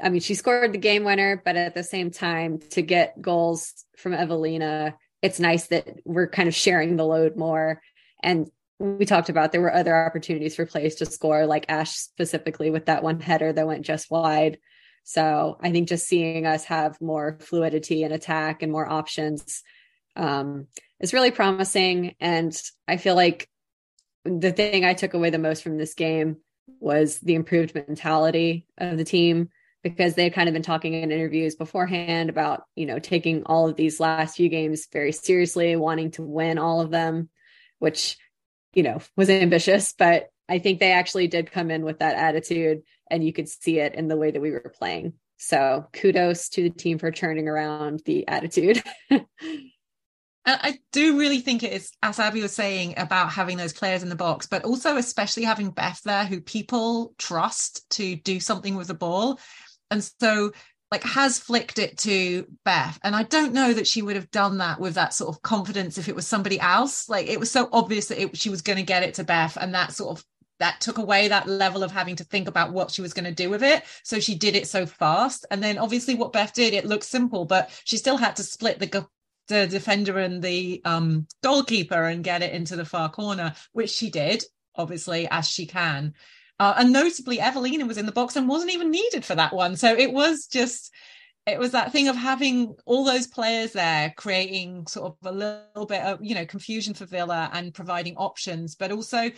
[0.00, 3.84] I mean, she scored the game winner, but at the same time, to get goals
[3.96, 7.82] from Eveliina, it's nice that we're kind of sharing the load more.
[8.22, 12.70] And we talked about there were other opportunities for plays to score, like Ash specifically
[12.70, 14.58] with that one header that went just wide.
[15.02, 19.64] So I think just seeing us have more fluidity in attack and more options
[20.14, 20.68] um,
[21.00, 22.14] is really promising.
[22.20, 23.48] And I feel like
[24.28, 26.38] the thing I took away the most from this game
[26.80, 29.48] was the improved mentality of the team
[29.82, 33.68] because they had kind of been talking in interviews beforehand about, you know, taking all
[33.68, 37.28] of these last few games very seriously, wanting to win all of them,
[37.78, 38.18] which,
[38.74, 42.82] you know, was ambitious, but I think they actually did come in with that attitude
[43.10, 45.14] and you could see it in the way that we were playing.
[45.36, 48.82] So kudos to the team for turning around the attitude.
[50.50, 54.08] I do really think it is, as Abbie was saying, about having those players in
[54.08, 58.88] the box, but also especially having Beth there who people trust to do something with
[58.88, 59.40] the ball.
[59.90, 60.52] And so
[60.90, 62.98] like has flicked it to Beth.
[63.02, 65.98] And I don't know that she would have done that with that sort of confidence
[65.98, 67.08] if it was somebody else.
[67.08, 69.58] Like it was so obvious that it, she was going to get it to Beth
[69.60, 70.24] and that sort of
[70.60, 73.30] that took away that level of having to think about what she was going to
[73.32, 73.84] do with it.
[74.02, 75.46] So she did it so fast.
[75.50, 78.80] And then obviously what Beth did, it looked simple, but she still had to split
[78.80, 79.06] the
[79.48, 84.10] the defender and the um, goalkeeper and get it into the far corner, which she
[84.10, 84.44] did,
[84.76, 86.14] obviously, as she can.
[86.60, 89.76] Uh, and notably, Eveliina was in the box and wasn't even needed for that one.
[89.76, 90.92] So it was just,
[91.46, 95.86] it was that thing of having all those players there, creating sort of a little
[95.86, 99.30] bit of, you know, confusion for Villa and providing options, but also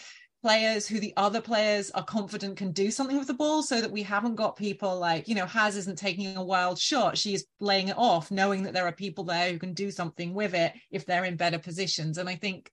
[0.42, 3.90] players who the other players are confident can do something with the ball so that
[3.90, 7.18] we haven't got people like you know Haz isn't taking a wild shot.
[7.18, 10.54] She's laying it off knowing that there are people there who can do something with
[10.54, 12.18] it if they're in better positions.
[12.18, 12.70] And I think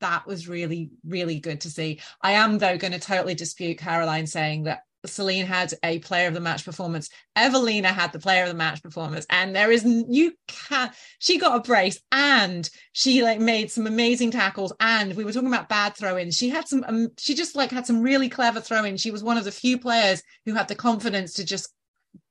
[0.00, 2.00] that was really really good to see.
[2.22, 6.34] I am though going to totally dispute Caroline saying that Celin had a player of
[6.34, 7.08] the match performance.
[7.36, 11.56] Eveliina had the player of the match performance, and there is you can she got
[11.56, 14.72] a brace and she like made some amazing tackles.
[14.80, 16.36] And we were talking about bad throw-ins.
[16.36, 16.84] She had some.
[16.86, 19.00] Um, she just like had some really clever throw-ins.
[19.00, 21.72] She was one of the few players who had the confidence to just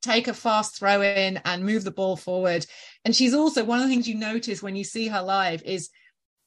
[0.01, 2.65] take a fast throw in and move the ball forward.
[3.06, 5.89] And she's also one of the things you notice when you see her live is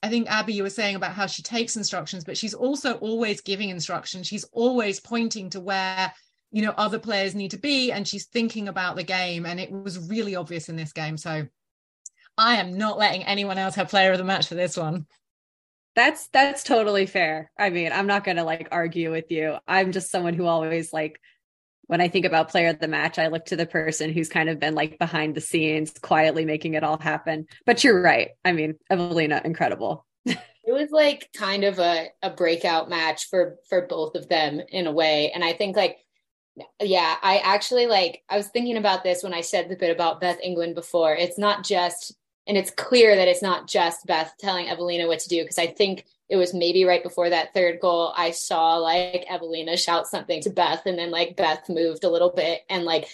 [0.02, 3.40] I think Abbie, you were saying about how she takes instructions, but she's also always
[3.42, 4.26] giving instructions.
[4.26, 6.12] She's always pointing to where
[6.52, 9.44] you know other players need to be, and she's thinking about the game.
[9.44, 11.16] And it was really obvious in this game.
[11.16, 11.46] So
[12.38, 15.06] I am not letting anyone else have player of the match for this one.
[15.94, 17.50] That's that's totally fair.
[17.58, 19.58] I mean, I'm not going to like argue with you.
[19.68, 21.20] I'm just someone who always like
[21.90, 24.48] when I think about player of the match, I look to the person who's kind
[24.48, 27.48] of been like behind the scenes, quietly making it all happen.
[27.66, 28.28] But you're right.
[28.44, 30.06] I mean, Eveliina, incredible.
[30.24, 34.86] it was like kind of a, a breakout match for for both of them in
[34.86, 35.32] a way.
[35.32, 35.98] And I think like
[36.80, 40.20] yeah, I actually like I was thinking about this when I said the bit about
[40.20, 41.16] Beth England before.
[41.16, 42.14] It's not just
[42.46, 45.66] and it's clear that it's not just Beth telling Eveliina what to do because I
[45.66, 50.40] think it was maybe right before that third goal i saw like eveliina shout something
[50.40, 53.08] to beth and then like beth moved a little bit and like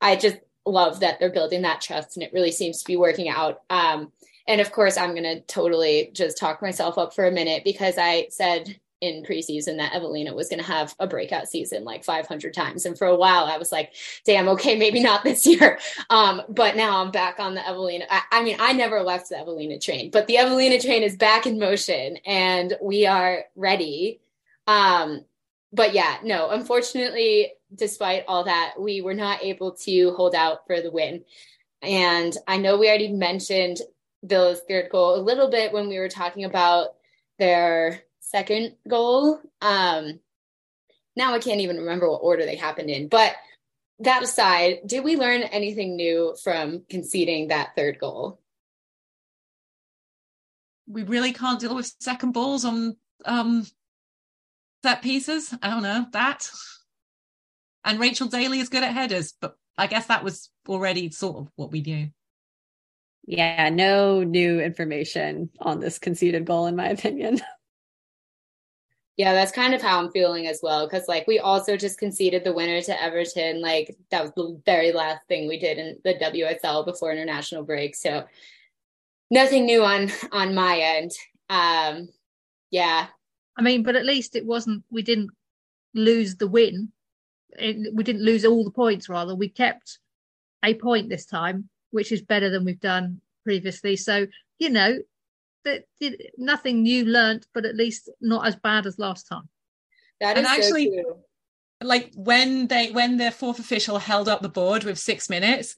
[0.00, 3.28] i just love that they're building that trust and it really seems to be working
[3.28, 3.62] out.
[3.70, 4.12] Um
[4.46, 7.96] and of course i'm going to totally just talk myself up for a minute because
[7.98, 12.52] i said in preseason that Eveliina was going to have a breakout season like 500
[12.52, 12.84] times.
[12.84, 15.78] And for a while, I was like, damn, okay, maybe not this year.
[16.10, 18.06] Um, but now I'm back on the Eveliina.
[18.10, 21.46] I, I, mean, I never left the Eveliina train, but the Eveliina train is back
[21.46, 24.20] in motion and we are ready.
[24.66, 25.24] Um,
[25.72, 30.80] but yeah, no, unfortunately, despite all that, we were not able to hold out for
[30.80, 31.24] the win.
[31.82, 33.78] And I know we already mentioned
[34.24, 36.94] Villa's third goal a little bit when we were talking about
[37.38, 39.40] their second goal.
[39.60, 40.20] Um,
[41.16, 43.08] now I can't even remember what order they happened in.
[43.08, 43.34] But
[44.00, 48.40] that aside, did we learn anything new from conceding that third goal?
[50.86, 53.66] We really can't deal with second balls on um,
[54.82, 55.54] set pieces.
[55.62, 56.48] I don't know that.
[57.84, 61.48] And Rachel Daly is good at headers, but I guess that was already sort of
[61.56, 62.10] what we knew.
[63.26, 67.40] Yeah, no new information on this conceded goal, in my opinion.
[69.18, 70.88] Yeah, that's kind of how I'm feeling as well.
[70.88, 73.60] Cause like we also just conceded the winner to Everton.
[73.60, 77.96] Like that was the very last thing we did in the WSL before international break.
[77.96, 78.24] So
[79.28, 81.10] nothing new on on my end.
[81.50, 82.08] Um
[82.70, 83.08] yeah.
[83.56, 85.30] I mean, but at least it wasn't we didn't
[85.94, 86.92] lose the win.
[87.58, 89.34] It, we didn't lose all the points rather.
[89.34, 89.98] We kept
[90.64, 93.96] a point this time, which is better than we've done previously.
[93.96, 94.28] So,
[94.60, 94.98] you know,
[95.68, 95.84] that
[96.36, 99.48] nothing new learnt, but at least not as bad as last time.
[100.20, 101.20] That is and actually, so
[101.82, 105.76] like when they when the fourth official held up the board with six minutes,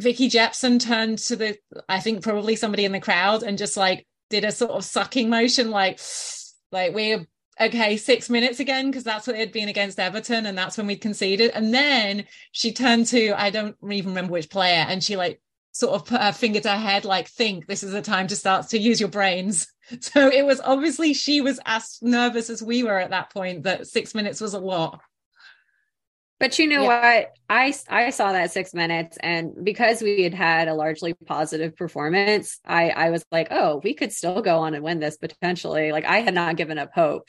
[0.00, 4.06] Vicky Jepson turned to the I think probably somebody in the crowd and just like
[4.28, 6.00] did a sort of sucking motion, like
[6.72, 7.26] like we're
[7.60, 10.86] okay, six minutes again, because that's what it had been against Everton, and that's when
[10.86, 11.50] we conceded.
[11.50, 15.40] And then she turned to, I don't even remember which player, and she like
[15.72, 18.36] sort of put her finger to her head, like, think this is the time to
[18.36, 19.66] start to use your brains.
[20.00, 23.88] So it was obviously she was as nervous as we were at that point that
[23.88, 25.00] six minutes was a lot.
[26.38, 26.88] But you know Yeah.
[26.88, 27.32] what?
[27.50, 32.60] I I saw that six minutes, and because we had had a largely positive performance,
[32.64, 35.92] I I was like, oh, we could still go on and win this potentially.
[35.92, 37.28] Like I had not given up hope.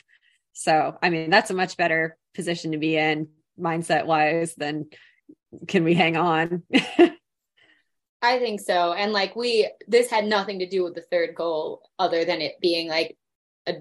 [0.53, 3.29] So I mean, that's a much better position to be in
[3.59, 4.87] mindset wise than
[5.67, 6.63] can we hang on?
[8.21, 8.93] I think so.
[8.93, 12.59] And like we, this had nothing to do with the third goal other than it
[12.61, 13.17] being like
[13.67, 13.77] a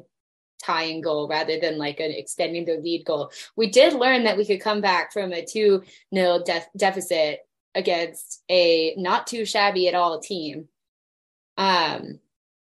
[0.62, 3.30] tying goal rather than like an extending the lead goal.
[3.56, 5.82] We did learn that we could come back from a 2
[6.12, 7.40] nil def- deficit
[7.74, 10.68] against a not too shabby at all team.
[11.58, 12.18] Um,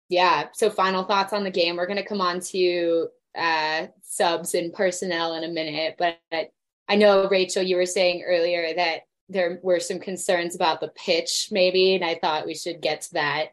[0.09, 0.49] yeah.
[0.53, 1.75] So final thoughts on the game.
[1.75, 6.19] We're going to come on to uh, subs and personnel in a minute, but
[6.87, 11.49] I know Rachel, you were saying earlier that there were some concerns about the pitch,
[11.51, 13.49] maybe, and I thought we should get to that.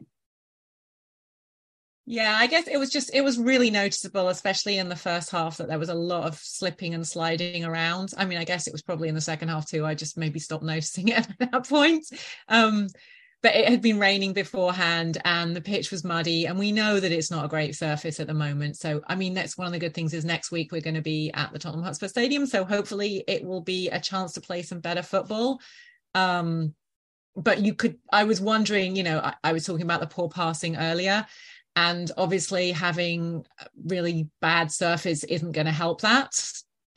[2.05, 5.57] Yeah, I guess it was just it was really noticeable, especially in the first half,
[5.57, 8.11] that there was a lot of slipping and sliding around.
[8.17, 9.85] I mean, I guess it was probably in the second half too.
[9.85, 12.05] I just maybe stopped noticing it at that point.
[12.47, 12.87] Um,
[13.43, 17.11] but it had been raining beforehand and the pitch was muddy and we know that
[17.11, 18.77] it's not a great surface at the moment.
[18.77, 21.01] So i mean that's one of the good things is next week we're going to
[21.01, 24.61] be at the tottenham hotspur stadium so hopefully it will be a chance to play
[24.61, 25.59] some better football.
[26.13, 26.75] Um
[27.35, 30.29] but you could i was wondering you know I, I was talking about the poor
[30.29, 31.25] passing earlier
[31.75, 33.45] and obviously having
[33.85, 36.37] really bad surface isn't going to help that.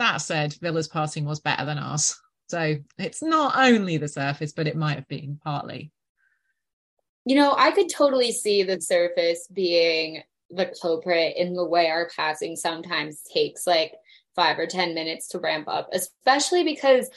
[0.00, 2.20] That said villa's passing was better than ours.
[2.48, 5.92] So it's not only the surface but it might have been partly
[7.24, 12.08] You know, I could totally see the surface being the culprit in the way our
[12.14, 13.94] passing sometimes takes like
[14.36, 17.08] five or 10 minutes to ramp up, especially because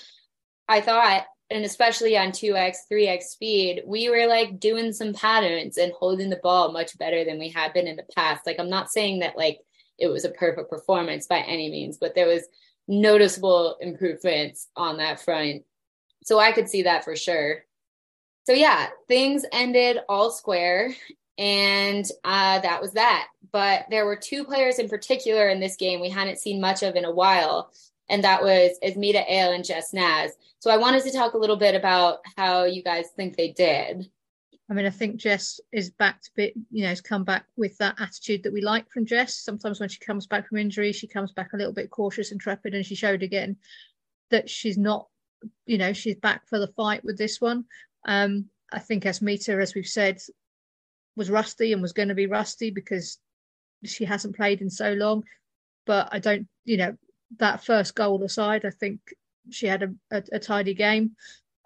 [0.67, 5.93] I thought, and especially on 2x, 3x speed, we were like doing some patterns and
[5.93, 8.45] holding the ball much better than we had been in the past.
[8.45, 9.59] Like, I'm not saying that like
[9.97, 12.43] it was a perfect performance by any means, but there was
[12.87, 15.63] noticeable improvements on that front.
[16.23, 17.63] So I could see that for sure.
[18.47, 20.95] So yeah, things ended all square,
[21.37, 23.27] and uh, that was that.
[23.51, 26.95] But there were two players in particular in this game we hadn't seen much of
[26.95, 27.73] in a while,
[28.07, 30.31] and that was Asmita Ale and Jess Naz.
[30.59, 34.09] So I wanted to talk a little bit about how you guys think they did.
[34.69, 37.77] I mean, I think Jess is back to be, you know, has come back with
[37.79, 39.35] that attitude that we like from Jess.
[39.35, 42.41] Sometimes when she comes back from injury, she comes back a little bit cautious and
[42.41, 43.57] trepid, and she showed again
[44.31, 45.09] that she's not,
[45.65, 47.65] you know, she's back for the fight with this one.
[48.07, 50.21] Um, I think as Asmita, as we've said,
[51.15, 53.17] was rusty and was going to be rusty because
[53.83, 55.23] she hasn't played in so long.
[55.85, 56.97] But I don't, you know,
[57.37, 58.99] that first goal aside, I think
[59.49, 61.15] she had a, a, a tidy game.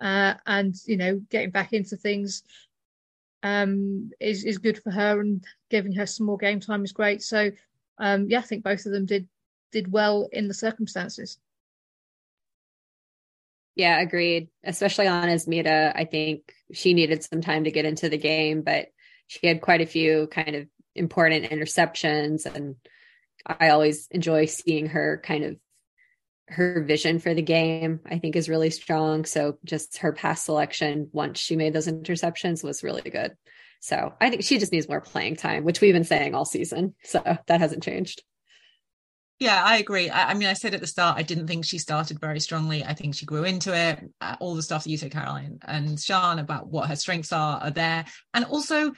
[0.01, 2.43] Uh, and, you know, getting back into things
[3.43, 7.21] um, is, is good for her and giving her some more game time is great.
[7.21, 7.51] So,
[7.99, 9.27] um, yeah, I think both of them did
[9.71, 11.37] did well in the circumstances.
[13.75, 14.49] Yeah, agreed.
[14.63, 18.87] Especially on Asmita, I think she needed some time to get into the game, but
[19.27, 22.75] she had quite a few kind of important interceptions, and
[23.45, 25.55] I always enjoy seeing her kind of
[26.49, 28.01] her vision for the game.
[28.05, 29.23] I think is really strong.
[29.23, 33.37] So just her pass selection once she made those interceptions was really good.
[33.79, 36.93] So I think she just needs more playing time, which we've been saying all season.
[37.03, 38.21] So that hasn't changed.
[39.41, 40.07] Yeah, I agree.
[40.07, 42.83] I, I, mean, I said at the start, I didn't think she started very strongly.
[42.83, 43.99] I think she grew into it.
[44.21, 47.59] Uh, all the stuff that you said, Caroline and Sian, about what her strengths are,
[47.59, 48.05] are there.
[48.35, 48.91] And also,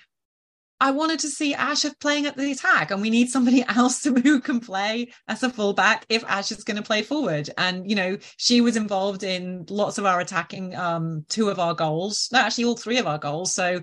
[0.81, 4.41] I wanted to see Ash playing at the attack, and we need somebody else who
[4.41, 7.49] can play as a fullback if Ash is going to play forward.
[7.57, 11.73] And you know, she was involved in lots of our attacking, um, two of our
[11.73, 13.55] goals, no, actually all three of our goals.
[13.55, 13.81] So,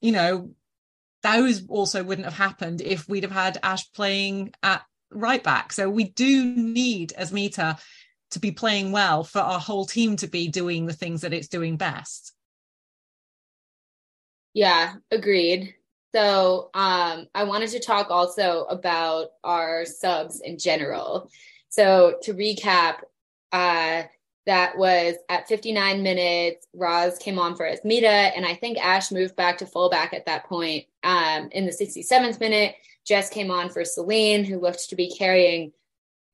[0.00, 0.50] you know,
[1.22, 4.82] those also wouldn't have happened if we'd have had Ash playing at
[5.12, 5.72] right back.
[5.72, 7.80] So we do need Asmita
[8.32, 11.48] to be playing well for our whole team to be doing the things that it's
[11.48, 12.32] doing best.
[14.54, 15.74] Yeah, agreed.
[16.14, 21.30] So um, I wanted to talk also about our subs in general.
[21.68, 22.96] So to recap,
[23.50, 24.02] uh,
[24.44, 29.36] that was at 59 minutes, Roz came on for Asmita, and I think Ash moved
[29.36, 30.86] back to fullback at that point.
[31.04, 32.74] Um, in the 67th minute,
[33.06, 35.72] Jess came on for Celin, who looked to be carrying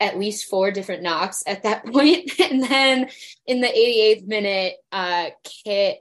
[0.01, 2.31] at least four different knocks at that point.
[2.39, 3.09] and then
[3.47, 5.99] in the 88th minute, uh, Kit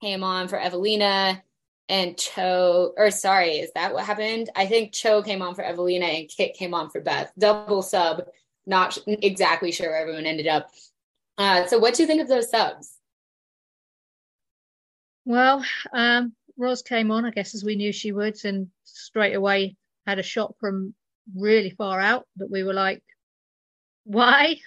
[0.00, 1.42] came on for Eveliina.
[1.88, 4.50] and Cho, or sorry, is that what happened?
[4.54, 7.32] I think Cho came on for Eveliina and Kit came on for Beth.
[7.38, 8.24] Double sub.
[8.66, 10.70] Not exactly sure where everyone ended up.
[11.38, 12.98] Uh, so, what do you think of those subs?
[15.24, 15.64] Well,
[15.94, 19.77] um, Roz came on, I guess, as we knew she would, and straight away
[20.08, 20.94] had a shot from
[21.36, 23.02] really far out that we were like,
[24.04, 24.58] why?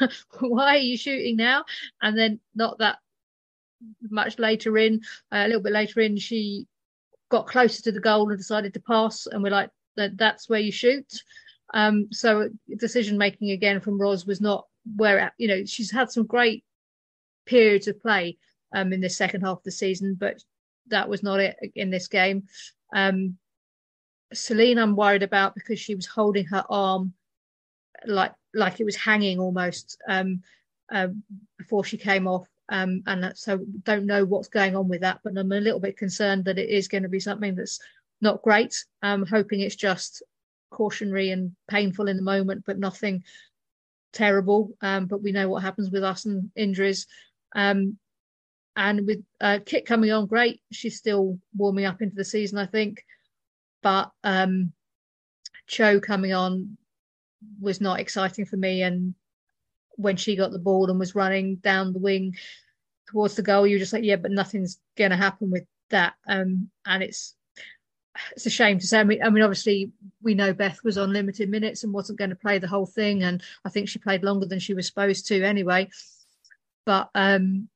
[0.40, 1.64] why are you shooting now?
[2.00, 2.96] And then not that
[4.10, 6.66] much later in, uh, a little bit later in, she
[7.28, 10.60] got closer to the goal and decided to pass, and we're like, that that's where
[10.60, 11.22] you shoot.
[11.74, 14.66] Um, so decision making again from Roz was not
[14.96, 16.64] where you know she's had some great
[17.44, 18.38] periods of play
[18.74, 20.42] um, in the second half of the season, but
[20.88, 22.44] that was not it in this game.
[22.94, 23.36] Um,
[24.34, 27.14] Celin, I'm worried about because she was holding her arm
[28.04, 30.42] like like it was hanging almost um,
[30.92, 31.08] uh,
[31.58, 35.20] before she came off, um, and so don't know what's going on with that.
[35.22, 37.78] But I'm a little bit concerned that it is going to be something that's
[38.20, 38.84] not great.
[39.02, 40.22] I'm hoping it's just
[40.70, 43.24] cautionary and painful in the moment, but nothing
[44.12, 44.72] terrible.
[44.80, 47.06] Um, but we know what happens with us and injuries.
[47.54, 47.98] Um,
[48.74, 50.60] and with uh, Kit coming on, great.
[50.70, 53.04] She's still warming up into the season, I think.
[53.86, 54.72] But um,
[55.68, 56.76] Cho coming on
[57.60, 58.82] was not exciting for me.
[58.82, 59.14] And
[59.90, 62.34] when she got the ball and was running down the wing
[63.06, 66.14] towards the goal, you're just like, yeah, but nothing's going to happen with that.
[66.26, 67.36] Um, and it's
[68.32, 68.98] it's a shame to say.
[68.98, 72.30] I mean, I mean, obviously, we know Beth was on limited minutes and wasn't going
[72.30, 75.28] to play the whole thing, and I think she played longer than she was supposed
[75.28, 75.90] to anyway.
[76.86, 77.68] But um,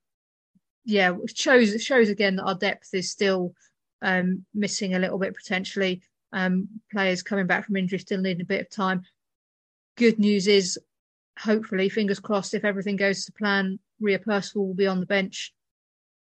[0.85, 3.55] yeah, shows shows again that our depth is still
[4.03, 6.03] um, missing a little bit potentially.
[6.33, 9.03] Um, players coming back from injury still need a bit of time.
[9.97, 10.79] Good news is,
[11.39, 15.53] hopefully, fingers crossed, if everything goes to plan, Ria Percival will be on the bench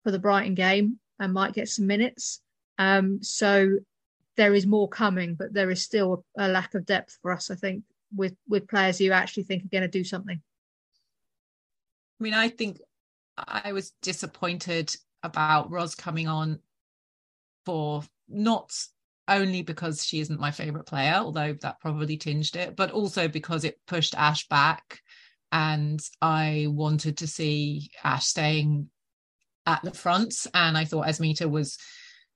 [0.03, 2.41] for the Brighton game and might get some minutes.
[2.77, 3.77] Um, so
[4.37, 7.51] there is more coming, but there is still a, a lack of depth for us,
[7.51, 7.83] I think,
[8.15, 10.41] with with players who actually think are going to do something.
[12.19, 12.79] I mean, I think
[13.37, 16.59] I was disappointed about Roz coming on
[17.65, 18.71] for not
[19.27, 23.63] only because she isn't my favorite player, although that probably tinged it, but also because
[23.63, 24.99] it pushed Ash back.
[25.51, 28.89] And I wanted to see Ash staying
[29.65, 30.47] at the front.
[30.53, 31.77] And I thought Asmita was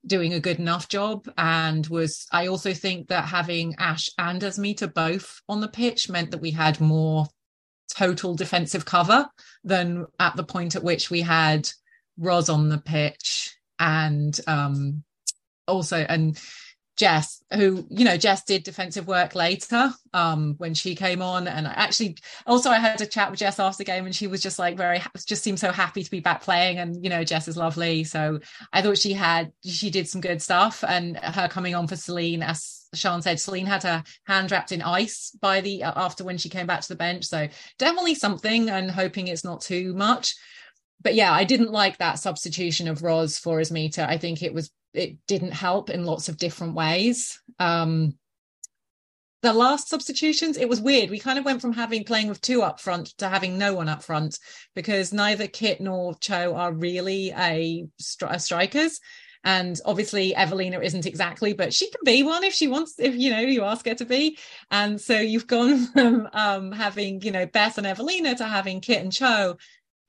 [0.06, 1.28] doing a good enough job.
[1.38, 6.32] And was I also think that having Ash and Asmita both on the pitch meant
[6.32, 7.28] that we had more
[7.96, 9.28] total defensive cover
[9.64, 11.70] than at the point at which we had
[12.18, 15.04] Roz on the pitch and um,
[15.68, 16.40] also and
[16.96, 21.68] Jess, who you know, Jess did defensive work later um, when she came on, and
[21.68, 24.44] I actually also I had a chat with Jess after the game, and she was
[24.44, 27.48] just like very just seemed so happy to be back playing, and you know, Jess
[27.48, 28.40] is lovely, so
[28.72, 32.44] I thought she had she did some good stuff, and her coming on for Celin,
[32.44, 36.50] as Sian said, Celin had her hand wrapped in ice by the after when she
[36.50, 37.48] came back to the bench, so
[37.80, 40.36] definitely something, and hoping it's not too much.
[41.02, 44.08] But yeah, I didn't like that substitution of Roz for Asmita.
[44.08, 47.40] I think it was it didn't help in lots of different ways.
[47.60, 48.14] Um,
[49.42, 51.10] the last substitutions, it was weird.
[51.10, 53.90] We kind of went from having playing with two up front to having no one
[53.90, 54.40] up front
[54.74, 57.86] because neither Kit nor Cho are really a,
[58.22, 59.02] a strikers.
[59.44, 63.32] And obviously, Eveliina isn't exactly, but she can be one if she wants, if you
[63.32, 64.38] know, you ask her to be.
[64.72, 69.04] And so you've gone from um, having, you know, Beth and Eveliina to having Kit
[69.04, 69.58] and Cho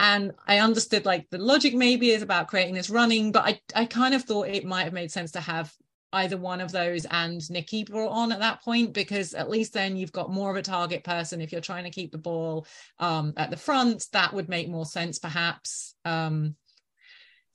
[0.01, 3.85] and i understood like the logic maybe is about creating this running but i i
[3.85, 5.73] kind of thought it might have made sense to have
[6.15, 9.97] either one of those and Nikki brought on at that point because at least then
[9.97, 12.67] you've got more of a target person if you're trying to keep the ball
[13.01, 14.07] um, at the front.
[14.13, 15.95] That would make more sense perhaps.
[16.05, 16.55] Um,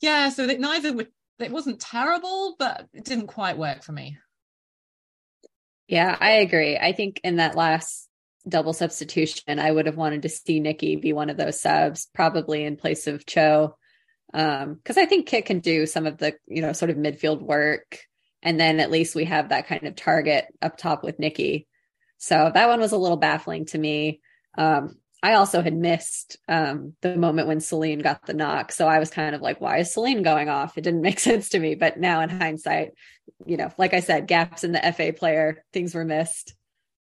[0.00, 4.18] yeah so that neither would it wasn't terrible but it didn't quite work for me.
[5.88, 6.76] Yeah i agree.
[6.76, 8.09] I think in that last
[8.48, 12.64] double substitution, I would have wanted to see Nikki be one of those subs, probably
[12.64, 13.76] in place of Cho.
[14.32, 17.40] Um, because I think Kit can do some of the, you know, sort of midfield
[17.40, 17.98] work.
[18.42, 21.66] And then at least we have that kind of target up top with Nikki.
[22.18, 24.20] So that one was a little baffling to me.
[24.56, 28.72] Um, I also had missed um, the moment when Celin got the knock.
[28.72, 30.78] So I was kind of like, why is Celin going off?
[30.78, 31.74] It didn't make sense to me.
[31.74, 32.92] But now in hindsight,
[33.44, 36.54] you know, like I said, gaps in the FA player, things were missed.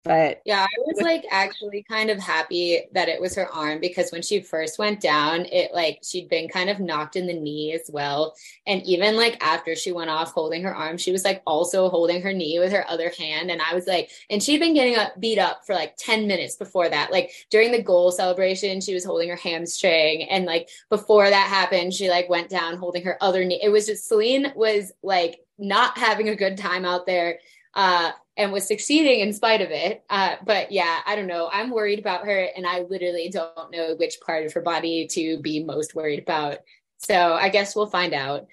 [0.05, 4.11] But yeah, I was like actually kind of happy that it was her arm because
[4.11, 7.73] when she first went down, it like she'd been kind of knocked in the knee
[7.73, 8.35] as well.
[8.67, 12.21] And even like after she went off holding her arm, she was like also holding
[12.23, 13.53] her knee with her other hand.
[13.53, 16.57] And I was like, and she'd been getting up, beat up for like 10 minutes
[16.57, 17.13] before that.
[17.13, 20.29] Like during the goal celebration, she was holding her hamstring.
[20.29, 23.61] And like before that happened, she like went down holding her other knee.
[23.63, 27.39] It was just Celin was like not having a good time out there.
[27.75, 30.05] Uh, and was succeeding in spite of it.
[30.09, 31.51] Uh, but yeah, I don't know.
[31.53, 35.39] I'm worried about her, and I literally don't know which part of her body to
[35.41, 36.59] be most worried about.
[36.99, 38.47] So I guess we'll find out.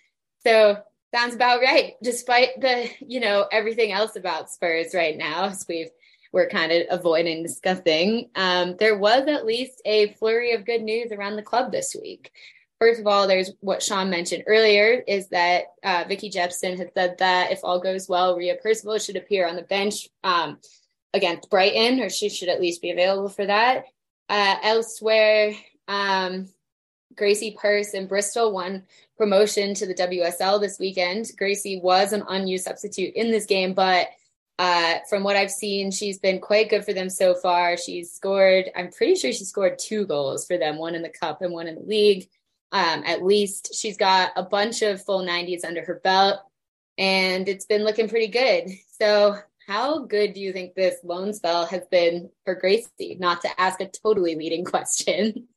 [0.46, 0.78] So
[1.14, 5.90] sounds about right, despite the you know everything else about Spurs right now, as we've
[6.32, 8.30] we're kind of avoiding discussing.
[8.36, 12.32] Um, there was at least a flurry of good news around the club this week.
[12.80, 17.18] First of all, there's what Sian mentioned earlier is that uh, Vicky Jepson has said
[17.18, 20.60] that if all goes well, Ria Percival should appear on the bench um,
[21.14, 23.84] against Brighton, or she should at least be available for that.
[24.30, 25.54] Uh, elsewhere,
[25.90, 26.48] um,
[27.18, 28.84] Gracie Pearse and Bristol won
[29.18, 31.32] promotion to the WSL this weekend.
[31.38, 34.08] Gracie was an unused substitute in this game, but
[34.58, 37.76] uh, from what I've seen, she's been quite good for them so far.
[37.76, 41.42] She's scored, I'm pretty sure she scored two goals for them, one in the cup
[41.42, 42.30] and one in the league
[42.72, 43.76] um, at least.
[43.76, 46.40] She's got a bunch of full 90s under her belt,
[46.98, 48.70] and it's been looking pretty good.
[49.00, 53.18] So, how good do you think this loan spell has been for Gracie?
[53.20, 55.48] Not to ask a totally leading question.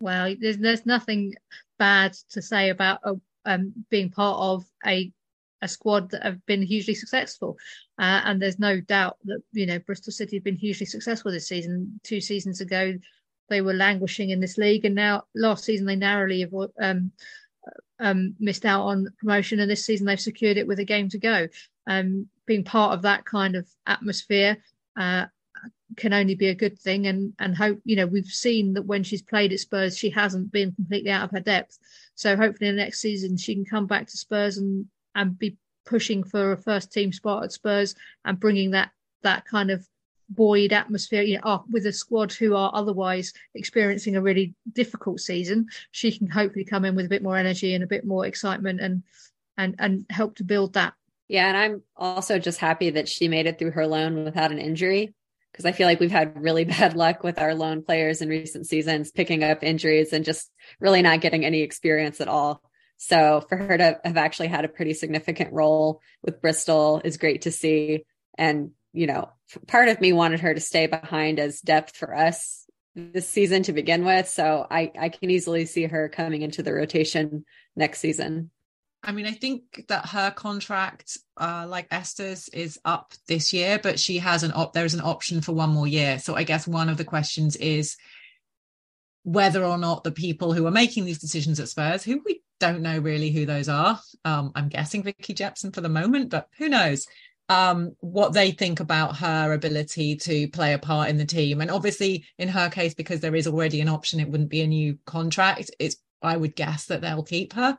[0.00, 1.34] Well, there's there's nothing
[1.78, 3.14] bad to say about uh,
[3.44, 5.12] um, being part of a
[5.62, 7.56] a squad that have been hugely successful.
[7.98, 11.48] Uh, and there's no doubt that, you know, Bristol City have been hugely successful this
[11.48, 12.00] season.
[12.04, 12.94] Two seasons ago,
[13.48, 16.46] they were languishing in this league, and now last season they narrowly
[16.80, 17.12] um,
[18.00, 21.18] um, missed out on promotion, and this season they've secured it with a game to
[21.18, 21.48] go.
[21.86, 24.58] Um, being part of that kind of atmosphere
[24.98, 25.26] uh,
[25.96, 29.02] can only be a good thing, and and hope you know we've seen that when
[29.02, 31.78] she's played at Spurs, she hasn't been completely out of her depth.
[32.14, 35.56] So hopefully, in the next season she can come back to Spurs and and be
[35.86, 37.94] pushing for a first team spot at Spurs
[38.24, 38.90] and bringing that
[39.22, 39.86] that kind of
[40.30, 45.20] buoyed atmosphere, you know, oh, with a squad who are otherwise experiencing a really difficult
[45.20, 48.26] season, she can hopefully come in with a bit more energy and a bit more
[48.26, 49.02] excitement and
[49.56, 50.94] and and help to build that.
[51.28, 54.58] Yeah, and I'm also just happy that she made it through her loan without an
[54.58, 55.14] injury
[55.52, 58.66] because I feel like we've had really bad luck with our loan players in recent
[58.66, 60.50] seasons picking up injuries and just
[60.80, 62.62] really not getting any experience at all.
[62.96, 67.42] So for her to have actually had a pretty significant role with Bristol is great
[67.42, 68.04] to see.
[68.36, 69.30] And you know,
[69.66, 72.64] part of me wanted her to stay behind as depth for us
[72.94, 74.28] this season to begin with.
[74.28, 77.44] So I, I can easily see her coming into the rotation
[77.76, 78.50] next season.
[79.02, 84.00] I mean, I think that her contract, uh, like Esther's, is up this year, but
[84.00, 84.72] she has an op.
[84.72, 86.18] There's an option for one more year.
[86.18, 87.96] So I guess one of the questions is
[89.22, 92.82] whether or not the people who are making these decisions at Spurs, who we don't
[92.82, 94.00] know really who those are.
[94.24, 97.06] Um, I'm guessing Vicky Jepson for the moment, but who knows?
[97.48, 101.60] Um, what they think about her ability to play a part in the team.
[101.60, 104.66] And obviously, in her case, because there is already an option, it wouldn't be a
[104.66, 105.70] new contract.
[105.78, 107.78] It's I would guess that they'll keep her.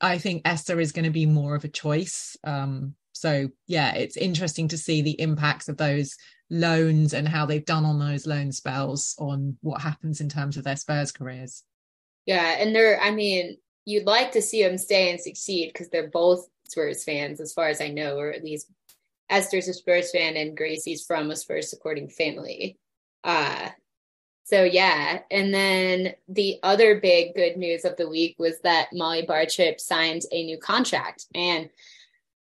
[0.00, 2.36] I think Esther is going to be more of a choice.
[2.44, 6.16] Um, so yeah, it's interesting to see the impacts of those
[6.50, 10.64] loans and how they've done on those loan spells on what happens in terms of
[10.64, 11.62] their Spurs careers.
[12.26, 16.10] Yeah, and they're I mean, you'd like to see them stay and succeed because they're
[16.10, 18.70] both Spurs fans, as far as I know, or at least
[19.28, 22.78] Esther's a Spurs fan and Gracie's from a Spurs supporting family.
[23.24, 23.70] Uh,
[24.44, 29.26] so yeah, and then the other big good news of the week was that Molly
[29.26, 31.68] Bartrip signed a new contract, and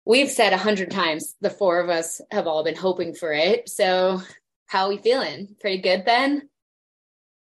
[0.04, 3.70] we've said a hundred times the four of us have all been hoping for it.
[3.70, 4.22] So
[4.66, 5.56] how are we feeling?
[5.60, 6.50] Pretty good, Ben.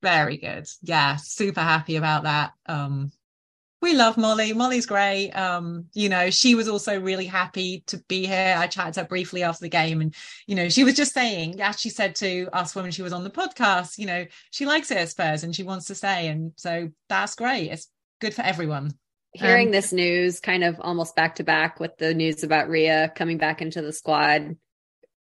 [0.01, 0.67] Very good.
[0.82, 2.53] Yeah, super happy about that.
[2.65, 3.11] Um,
[3.82, 4.53] we love Molly.
[4.53, 5.32] Molly's great.
[5.32, 8.55] Um, you know, she was also really happy to be here.
[8.57, 10.15] I chatted to her briefly after the game, and
[10.47, 13.23] you know, she was just saying, as she said to us when she was on
[13.23, 16.53] the podcast, you know, she likes it at Spurs and she wants to stay, and
[16.55, 17.71] so that's great.
[17.71, 17.88] It's
[18.19, 18.93] good for everyone.
[19.34, 23.11] Hearing um, this news, kind of almost back to back with the news about Ria
[23.15, 24.55] coming back into the squad,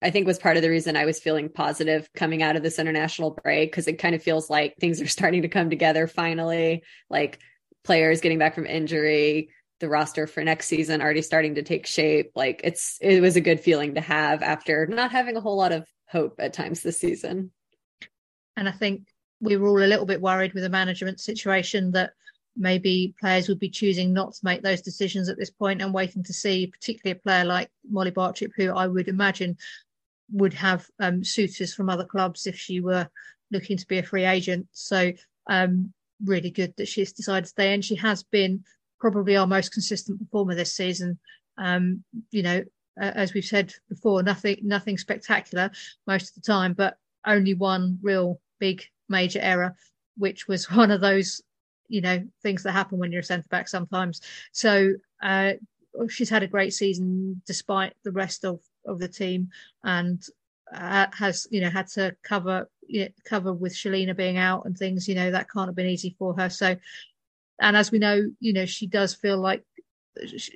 [0.01, 2.79] I think was part of the reason I was feeling positive coming out of this
[2.79, 6.83] international break because it kind of feels like things are starting to come together finally.
[7.11, 7.41] Like
[7.87, 9.49] players getting back from injury,
[9.81, 12.33] the roster for next season already starting to take shape.
[12.35, 15.73] Like it's it was a good feeling to have after not having a whole lot
[15.73, 17.51] of hope at times this season.
[18.57, 19.09] And I think
[19.41, 22.13] we were all a little bit worried with the management situation that
[22.57, 26.25] maybe players would be choosing not to make those decisions at this point and waiting
[26.25, 29.59] to see, particularly a player like Molly Bartrip, who I would imagine
[30.33, 33.09] would have um, suitors from other clubs if she were
[33.51, 34.67] looking to be a free agent.
[34.73, 35.13] So
[35.49, 35.93] um,
[36.25, 38.65] really good that she's decided to stay, and she has been
[38.99, 41.19] probably our most consistent performer this season.
[41.59, 42.63] Um, you know,
[42.99, 45.71] as we've said before, nothing nothing spectacular
[46.07, 46.97] most of the time, but
[47.27, 49.77] only one real big major error,
[50.17, 51.43] which was one of those
[51.89, 54.21] you know things that happen when you're a centre back sometimes.
[54.53, 55.53] So uh,
[56.09, 59.51] she's had a great season despite the rest of of the team,
[59.85, 60.23] and
[60.75, 64.77] uh, has you know had to cover you know, cover with Shelina being out and
[64.77, 65.09] things.
[65.09, 66.51] You know that can't have been easy for her.
[66.51, 66.77] So,
[67.61, 69.65] and as we know, you know she does feel like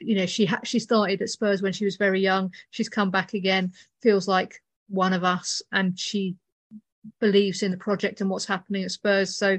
[0.01, 2.53] you know she ha- she started at Spurs when she was very young.
[2.71, 3.73] She's come back again.
[4.03, 6.37] Feels like one of us, and she
[7.21, 9.37] believes in the project and what's happening at Spurs.
[9.37, 9.59] So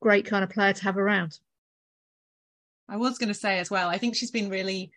[0.00, 1.38] great kind of player to have around.
[2.88, 4.90] I was going to say as well, I think she's been really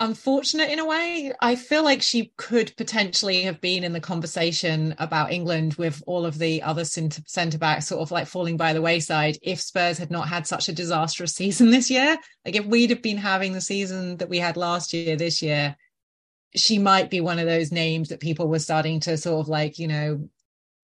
[0.00, 1.32] unfortunate in a way.
[1.40, 6.26] I feel like she could potentially have been in the conversation about England with all
[6.26, 10.10] of the other centre backs sort of like falling by the wayside if Spurs had
[10.10, 12.16] not had such a disastrous season this year.
[12.44, 15.76] Like if we'd have been having the season that we had last year, this year,
[16.54, 19.78] she might be one of those names that people were starting to sort of like,
[19.78, 20.28] you know,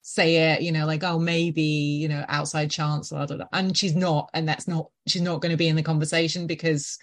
[0.02, 3.46] say it, you know, like, oh, maybe, you know, outside chance, blah, blah, blah.
[3.52, 6.98] and she's not, and that's not, she's not going to be in the conversation because,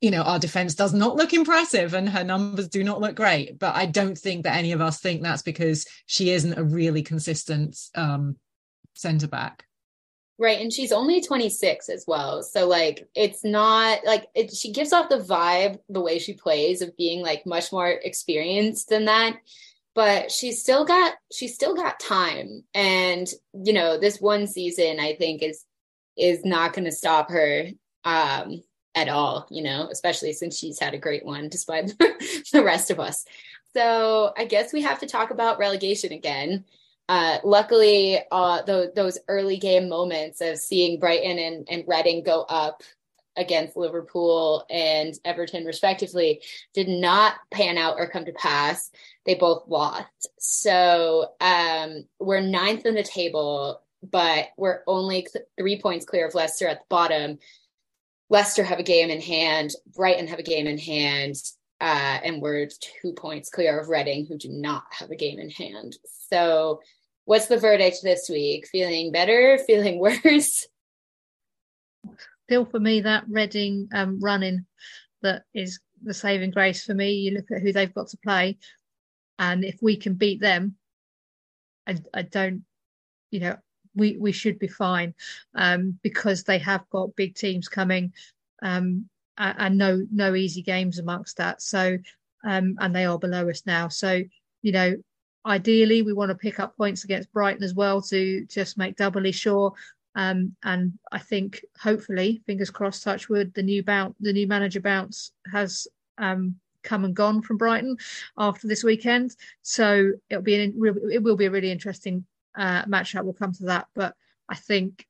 [0.00, 3.58] you know, our defense does not look impressive and her numbers do not look great.
[3.58, 7.02] But I don't think that any of us think that's because she isn't a really
[7.02, 8.36] consistent um,
[8.94, 9.64] centre back.
[10.40, 10.60] Right.
[10.60, 12.44] And she's only 26 as well.
[12.44, 16.80] So, like, it's not like it, she gives off the vibe, the way she plays,
[16.80, 19.36] of being like much more experienced than that
[19.98, 23.26] but she's still got she's still got time and
[23.64, 25.64] you know this one season i think is
[26.16, 27.66] is not going to stop her
[28.04, 28.62] um
[28.94, 31.96] at all you know especially since she's had a great one despite
[32.52, 33.24] the rest of us
[33.74, 36.64] so i guess we have to talk about relegation again
[37.10, 38.60] uh, luckily, uh,
[38.94, 42.82] those early game moments of seeing Brighton and, and Reading go up
[43.34, 46.42] against Liverpool and Everton, respectively,
[46.74, 48.90] did not pan out or come to pass
[49.24, 50.28] they both lost.
[50.38, 55.26] So um, we're ninth in the table, but we're only
[55.58, 57.38] three points clear of Leicester at the bottom.
[58.30, 61.36] Leicester have a game in hand, Brighton have a game in hand,
[61.80, 65.50] uh, and we're two points clear of Reading, who do not have a game in
[65.50, 65.96] hand.
[66.30, 66.80] So,
[67.24, 68.66] what's the verdict this week?
[68.68, 69.58] Feeling better?
[69.66, 70.66] Feeling worse?
[72.44, 74.66] Still, for me, that Reading um, running
[75.22, 77.12] that is the saving grace for me.
[77.12, 78.58] You look at who they've got to play.
[79.38, 80.76] And if we can beat them,
[81.86, 82.64] I, I don't,
[83.30, 83.56] you know,
[83.98, 85.14] we, we should be fine
[85.54, 88.12] um, because they have got big teams coming
[88.62, 91.62] um, and, no no easy games amongst that.
[91.62, 91.98] So
[92.44, 93.88] um, and they are below us now.
[93.88, 94.22] So
[94.62, 94.96] you know,
[95.46, 99.32] ideally we want to pick up points against Brighton as well to just make doubly
[99.32, 99.74] sure.
[100.14, 104.80] Um, and I think hopefully, fingers crossed, touch wood, the new bounce, the new manager
[104.80, 105.86] bounce has
[106.16, 107.96] um, come and gone from Brighton
[108.36, 109.36] after this weekend.
[109.62, 110.74] So it'll be an,
[111.12, 112.24] it will be a really interesting
[112.58, 113.24] uh, matchup.
[113.24, 114.14] We'll come to that, but
[114.48, 115.06] I think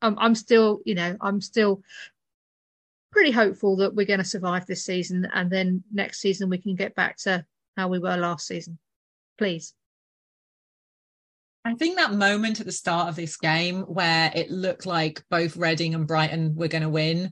[0.00, 1.82] I'm, I'm still, you know, I'm still
[3.12, 6.74] pretty hopeful that we're going to survive this season, and then next season we can
[6.74, 7.44] get back to
[7.76, 8.78] how we were last season.
[9.38, 9.74] Please.
[11.64, 15.56] I think that moment at the start of this game where it looked like both
[15.56, 17.30] Reading and Brighton were going to win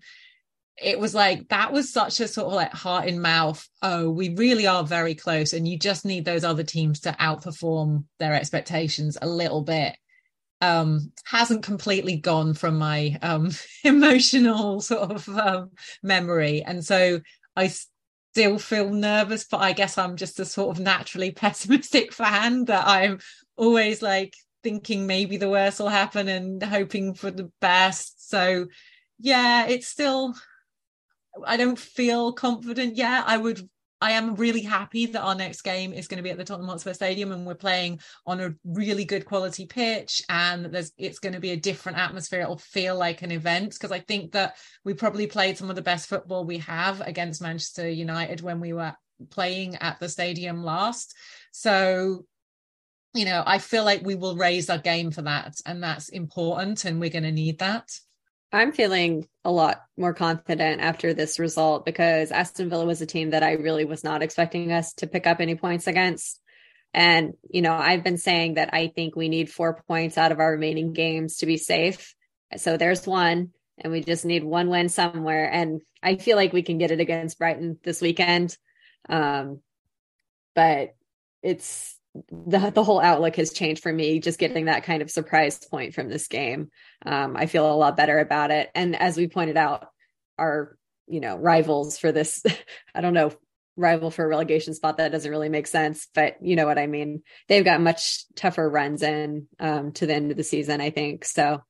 [0.81, 4.35] it was like that was such a sort of like heart in mouth oh we
[4.35, 9.17] really are very close and you just need those other teams to outperform their expectations
[9.21, 9.97] a little bit.
[10.61, 13.51] Um hasn't completely gone from my um
[13.85, 15.71] emotional sort of um,
[16.03, 17.21] memory and so
[17.57, 17.69] i
[18.33, 22.87] still feel nervous but i guess i'm just a sort of naturally pessimistic fan that
[22.87, 23.19] i'm
[23.57, 28.29] always like thinking maybe the worst will happen and hoping for the best.
[28.29, 28.67] So
[29.19, 30.35] yeah it's still
[31.47, 33.25] I don't feel confident yet.
[33.27, 33.69] I would
[34.03, 36.71] I am really happy that our next game is going to be at the Tottenham
[36.71, 41.35] Hotspur Stadium and we're playing on a really good quality pitch and there's it's going
[41.35, 42.41] to be a different atmosphere.
[42.41, 45.83] It'll feel like an event because I think that we probably played some of the
[45.83, 48.95] best football we have against Manchester United when we were
[49.29, 51.15] playing at the stadium last.
[51.53, 52.25] So
[53.13, 56.85] you know, I feel like we will raise our game for that and that's important
[56.85, 57.91] and we're going to need that.
[58.53, 63.31] I'm feeling a lot more confident after this result because Aston Villa was a team
[63.31, 66.41] that I really was not expecting us to pick up any points against.
[66.93, 70.41] And, you know, I've been saying that I think we need four points out of
[70.41, 72.15] our remaining games to be safe.
[72.57, 75.49] So there's one, and we just need one win somewhere.
[75.49, 78.57] And I feel like we can get it against Brighton this weekend.
[79.09, 79.61] Um,
[80.57, 80.97] but
[81.43, 85.59] it's the the whole outlook has changed for me just getting that kind of surprise
[85.59, 86.71] point from this game.
[87.05, 88.71] Um, I feel a lot better about it.
[88.75, 89.89] And as we pointed out,
[90.39, 92.43] our you know rivals for this,
[92.95, 93.33] I don't know
[93.77, 96.87] rival for a relegation spot that doesn't really make sense but you know what i
[96.87, 100.91] mean they've got much tougher runs in um, to the end of the season i
[100.91, 101.63] think so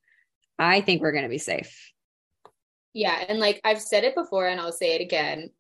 [0.59, 1.93] i think we're going to be safe
[2.95, 5.51] yeah and like i've said it before and i'll say it again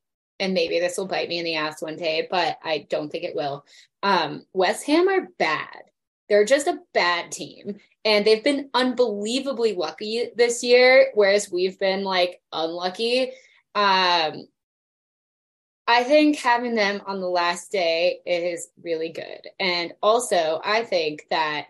[0.40, 3.24] and maybe this will bite me in the ass one day but i don't think
[3.24, 3.64] it will.
[4.02, 5.82] Um, west ham are bad.
[6.28, 12.04] They're just a bad team and they've been unbelievably lucky this year whereas we've been
[12.04, 13.32] like unlucky.
[13.74, 14.46] Um
[15.90, 19.48] I think having them on the last day is really good.
[19.58, 21.66] And also, I think that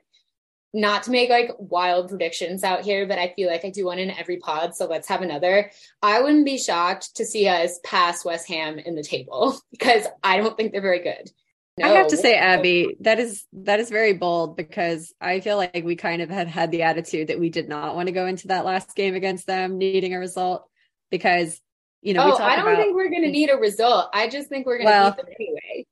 [0.72, 3.98] not to make like wild predictions out here, but I feel like I do one
[3.98, 4.74] in every pod.
[4.74, 5.70] So let's have another.
[6.02, 10.36] I wouldn't be shocked to see us pass West Ham in the table because I
[10.36, 11.30] don't think they're very good.
[11.78, 11.86] No.
[11.86, 15.82] I have to say, Abbie, that is that is very bold because I feel like
[15.82, 18.48] we kind of had had the attitude that we did not want to go into
[18.48, 20.68] that last game against them needing a result
[21.10, 21.60] because
[22.02, 23.32] you know, oh, I don't about, think we're going to mm.
[23.32, 24.08] need a result.
[24.14, 25.86] I just think we're going to well, need them anyway.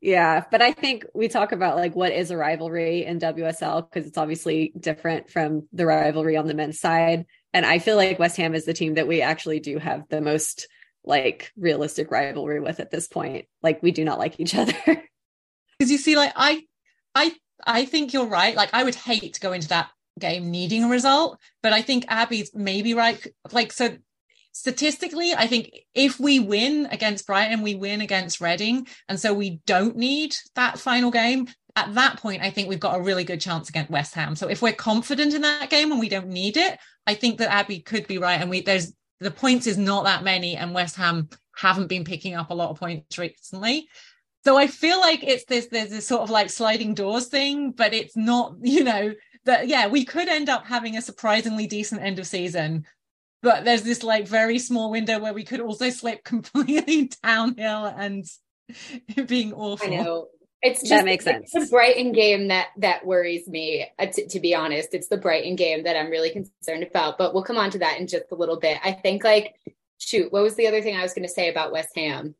[0.00, 4.08] Yeah, but I think we talk about like what is a rivalry in WSL because
[4.08, 7.26] it's obviously different from the rivalry on the men's side.
[7.52, 10.22] And I feel like West Ham is the team that we actually do have the
[10.22, 10.68] most
[11.04, 13.46] like realistic rivalry with at this point.
[13.62, 14.72] Like we do not like each other.
[14.84, 16.62] Because you see, like I,
[17.14, 17.32] I,
[17.66, 18.56] I think you're right.
[18.56, 22.06] Like I would hate to go into that game needing a result, but I think
[22.08, 23.26] Abbie's maybe right.
[23.52, 23.96] Like so,
[24.60, 28.86] statistically, I think if we win against Brighton, we win against Reading.
[29.08, 31.48] And so we don't need that final game.
[31.76, 34.36] At that point, I think we've got a really good chance against West Ham.
[34.36, 37.50] So if we're confident in that game and we don't need it, I think that
[37.50, 38.38] Abbie could be right.
[38.38, 42.34] And we there's the points is not that many, and West Ham haven't been picking
[42.34, 43.88] up a lot of points recently.
[44.44, 47.94] So I feel like it's this there's this sort of like sliding doors thing, but
[47.94, 49.14] it's not, you know,
[49.46, 52.84] that yeah, we could end up having a surprisingly decent end of season
[53.42, 58.24] but there's this like very small window where we could also slip completely downhill and
[59.26, 59.92] being awful.
[59.92, 60.28] I know.
[60.62, 61.50] It's just that makes sense.
[61.54, 63.86] It's the Brighton game that that worries me.
[63.98, 67.16] Uh, t- to be honest, it's the Brighton game that I'm really concerned about.
[67.16, 68.76] But we'll come on to that in just a little bit.
[68.84, 69.54] I think like
[69.96, 72.34] shoot, what was the other thing I was going to say about West Ham?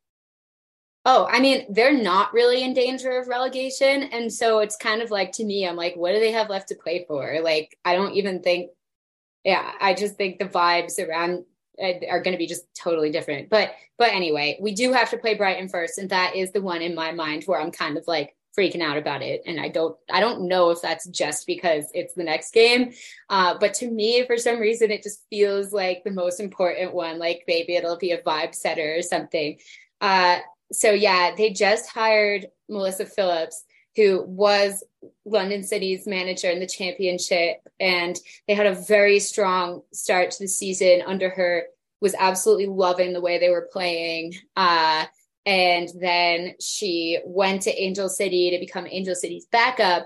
[1.03, 5.09] Oh, I mean, they're not really in danger of relegation, and so it's kind of
[5.09, 7.39] like to me, I'm like, what do they have left to play for?
[7.41, 8.69] Like, I don't even think
[9.43, 11.45] yeah, I just think the vibes around
[11.79, 13.49] are going to be just totally different.
[13.49, 16.81] But but anyway, we do have to play Brighton first, and that is the one
[16.81, 19.41] in my mind where I'm kind of like freaking out about it.
[19.45, 22.91] And i don't i don't know if that's just because it's the next game
[23.29, 27.17] uh, but to me for some reason it just feels like the most important one.
[27.17, 29.57] Like maybe it'll be a vibe setter or something.
[30.01, 30.39] Uh,
[30.71, 33.63] so yeah they just hired melissa phillips
[33.95, 34.83] who was
[35.25, 37.57] London City's manager in the championship.
[37.79, 38.17] And
[38.47, 41.65] they had a very strong start to the season under her,
[41.99, 44.33] was absolutely loving the way they were playing.
[44.55, 45.05] Uh,
[45.45, 50.05] and then she went to Angel City to become Angel City's backup.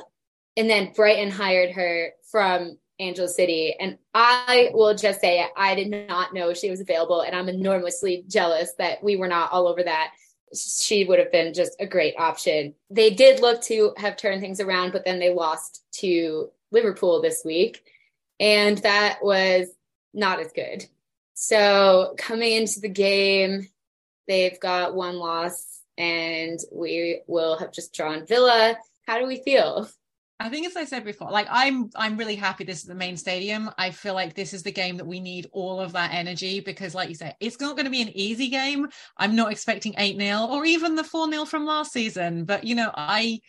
[0.57, 3.75] And then Brighton hired her from Angel City.
[3.77, 7.21] And I will just say, I did not know she was available.
[7.21, 10.11] And I'm enormously jealous that we were not all over that
[10.53, 12.73] she would have been just a great option.
[12.89, 17.43] They did look to have turned things around, but then they lost to Liverpool this
[17.45, 17.83] week,
[18.39, 19.67] and that was
[20.13, 20.85] not as good.
[21.33, 23.67] So coming into the game,
[24.27, 28.77] they've got one loss, and we will have just drawn Villa.
[29.05, 29.89] How do we feel?
[30.39, 33.15] I think as I said before, like I'm I'm really happy this is the main
[33.15, 33.71] stadium.
[33.77, 36.93] I feel like this is the game that we need all of that energy because
[36.93, 38.87] like you said, it's not going to be an easy game.
[39.17, 43.39] I'm not expecting 8-0 or even the 4-0 from last season, but you know, I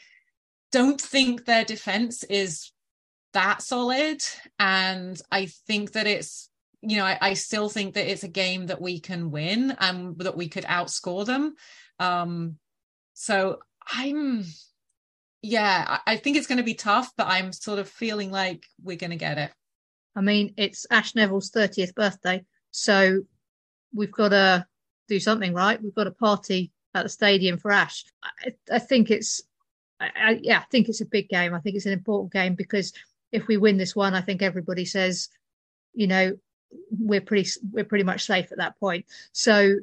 [0.71, 2.71] don't think their defense is
[3.33, 4.23] that solid
[4.61, 6.51] and I think that it's
[6.83, 10.17] you know, I, I still think that it's a game that we can win and
[10.19, 11.57] that we could outscore them.
[11.99, 12.59] Um
[13.15, 13.59] so
[13.93, 14.45] I'm
[15.43, 18.97] yeah, I think it's going to be tough, but I'm sort of feeling like we're
[18.97, 19.53] going to get it.
[20.15, 23.23] I mean, it's Ash Neville's 30th birthday, so
[23.95, 24.67] we've got to
[25.09, 25.81] do something, right?
[25.83, 28.05] We've got a party at the stadium for Ash.
[28.23, 29.43] I, I think it's,
[30.01, 31.55] I, I, yeah, I think it's a big game.
[31.55, 32.93] I think it's an important game because
[33.31, 35.29] if we win this one, I think everybody says,
[35.93, 36.37] you know,
[36.91, 39.07] we're pretty, we're pretty much safe at that point.
[39.33, 39.77] So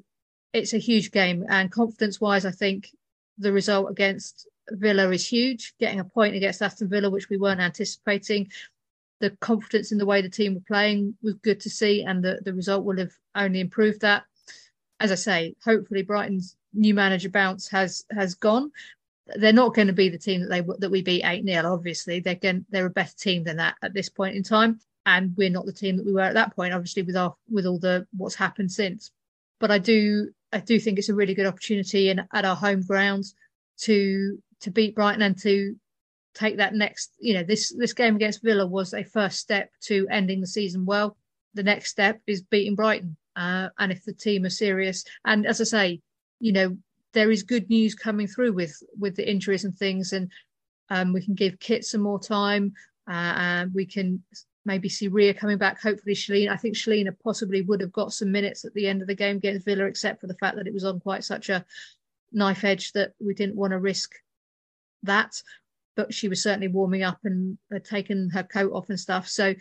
[0.52, 2.90] it's a huge game, and confidence-wise, I think
[3.38, 5.74] the result against Villa is huge.
[5.80, 8.50] Getting a point against Aston Villa, which we weren't anticipating.
[9.20, 12.40] The confidence in the way the team were playing was good to see, and the,
[12.44, 14.24] the result will have only improved that.
[15.00, 18.72] As I say, hopefully Brighton's new manager bounce has has gone.
[19.36, 22.20] they're not going to be the team that they that we beat eight 0 Obviously,
[22.20, 25.50] they're going they're a better team than that at this point in time, and we're
[25.50, 26.74] not the team that we were at that point.
[26.74, 29.12] Obviously, with our with all the what's happened since,
[29.60, 32.82] but I do I do think it's a really good opportunity in at our home
[32.82, 33.36] grounds
[33.80, 35.76] to to beat Brighton and to
[36.34, 40.08] take that next you know this this game against Villa was a first step to
[40.10, 41.16] ending the season well.
[41.54, 45.62] The next step is beating Brighton, uh, and if the team are serious, and as
[45.62, 46.02] I say,
[46.40, 46.78] you know
[47.14, 50.32] there is good news coming through with with the injuries and things, and
[50.90, 52.74] um, we can give Kit some more time.
[53.06, 54.24] Uh, and we can
[54.66, 55.82] maybe see Ria coming back.
[55.82, 56.50] Hopefully, Shelina.
[56.50, 59.36] I think Shelina possibly would have got some minutes at the end of the game
[59.36, 61.66] against Villa, except for the fact that it was on quite such a
[62.32, 64.14] knife edge that we didn't want to risk
[65.04, 65.42] that.
[65.96, 69.28] But she was certainly warming up and had taken her coat off and stuff.
[69.28, 69.54] So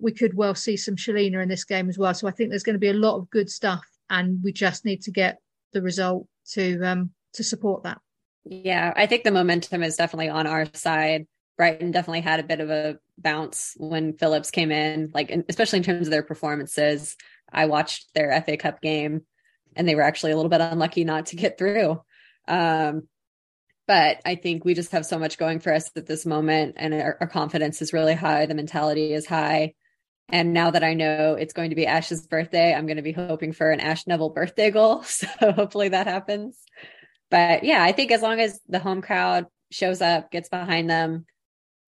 [0.00, 2.14] we could well see some Shelina in this game as well.
[2.14, 4.84] So I think there's going to be a lot of good stuff, and we just
[4.84, 5.38] need to get
[5.72, 8.00] the result to um, to support that.
[8.44, 11.26] Yeah, I think the momentum is definitely on our side.
[11.56, 15.82] Brighton definitely had a bit of a bounce when Phillips came in, like especially in
[15.82, 17.16] terms of their performances.
[17.52, 19.22] I watched their FA Cup game,
[19.74, 22.00] and they were actually a little bit unlucky not to get through.
[22.46, 23.08] Um,
[23.88, 26.92] but I think we just have so much going for us at this moment, and
[26.92, 28.44] our, our confidence is really high.
[28.44, 29.74] The mentality is high.
[30.28, 33.12] And now that I know it's going to be Ash's birthday, I'm going to be
[33.12, 35.02] hoping for an Ash Neville birthday goal.
[35.04, 36.58] So hopefully that happens.
[37.30, 41.24] But yeah, I think as long as the home crowd shows up, gets behind them,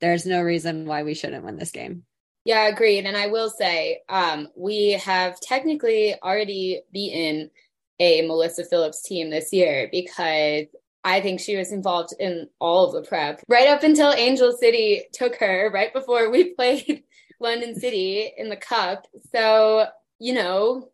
[0.01, 2.05] there's no reason why we shouldn't win this game.
[2.47, 3.05] Yeah, agreed.
[3.05, 7.51] And I will say, um, we have technically already beaten
[7.99, 10.65] a Melissa Phillips team this year because
[11.05, 15.05] I think she was involved in all of the prep right up until Angel City
[15.13, 17.05] took her right before we played
[17.41, 19.07] London City in the cup.
[19.33, 19.87] So,
[20.19, 20.91] you know,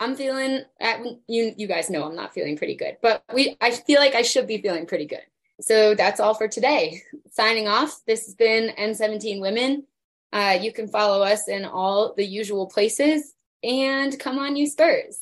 [0.00, 3.70] I'm feeling at, you you guys know I'm not feeling pretty good, but we I
[3.70, 5.22] feel like I should be feeling pretty good.
[5.60, 7.02] So that's all for today.
[7.30, 8.00] Signing off.
[8.06, 9.84] This has been N17 Women.
[10.32, 15.20] Uh, you can follow us in all the usual places and come on you Spurs.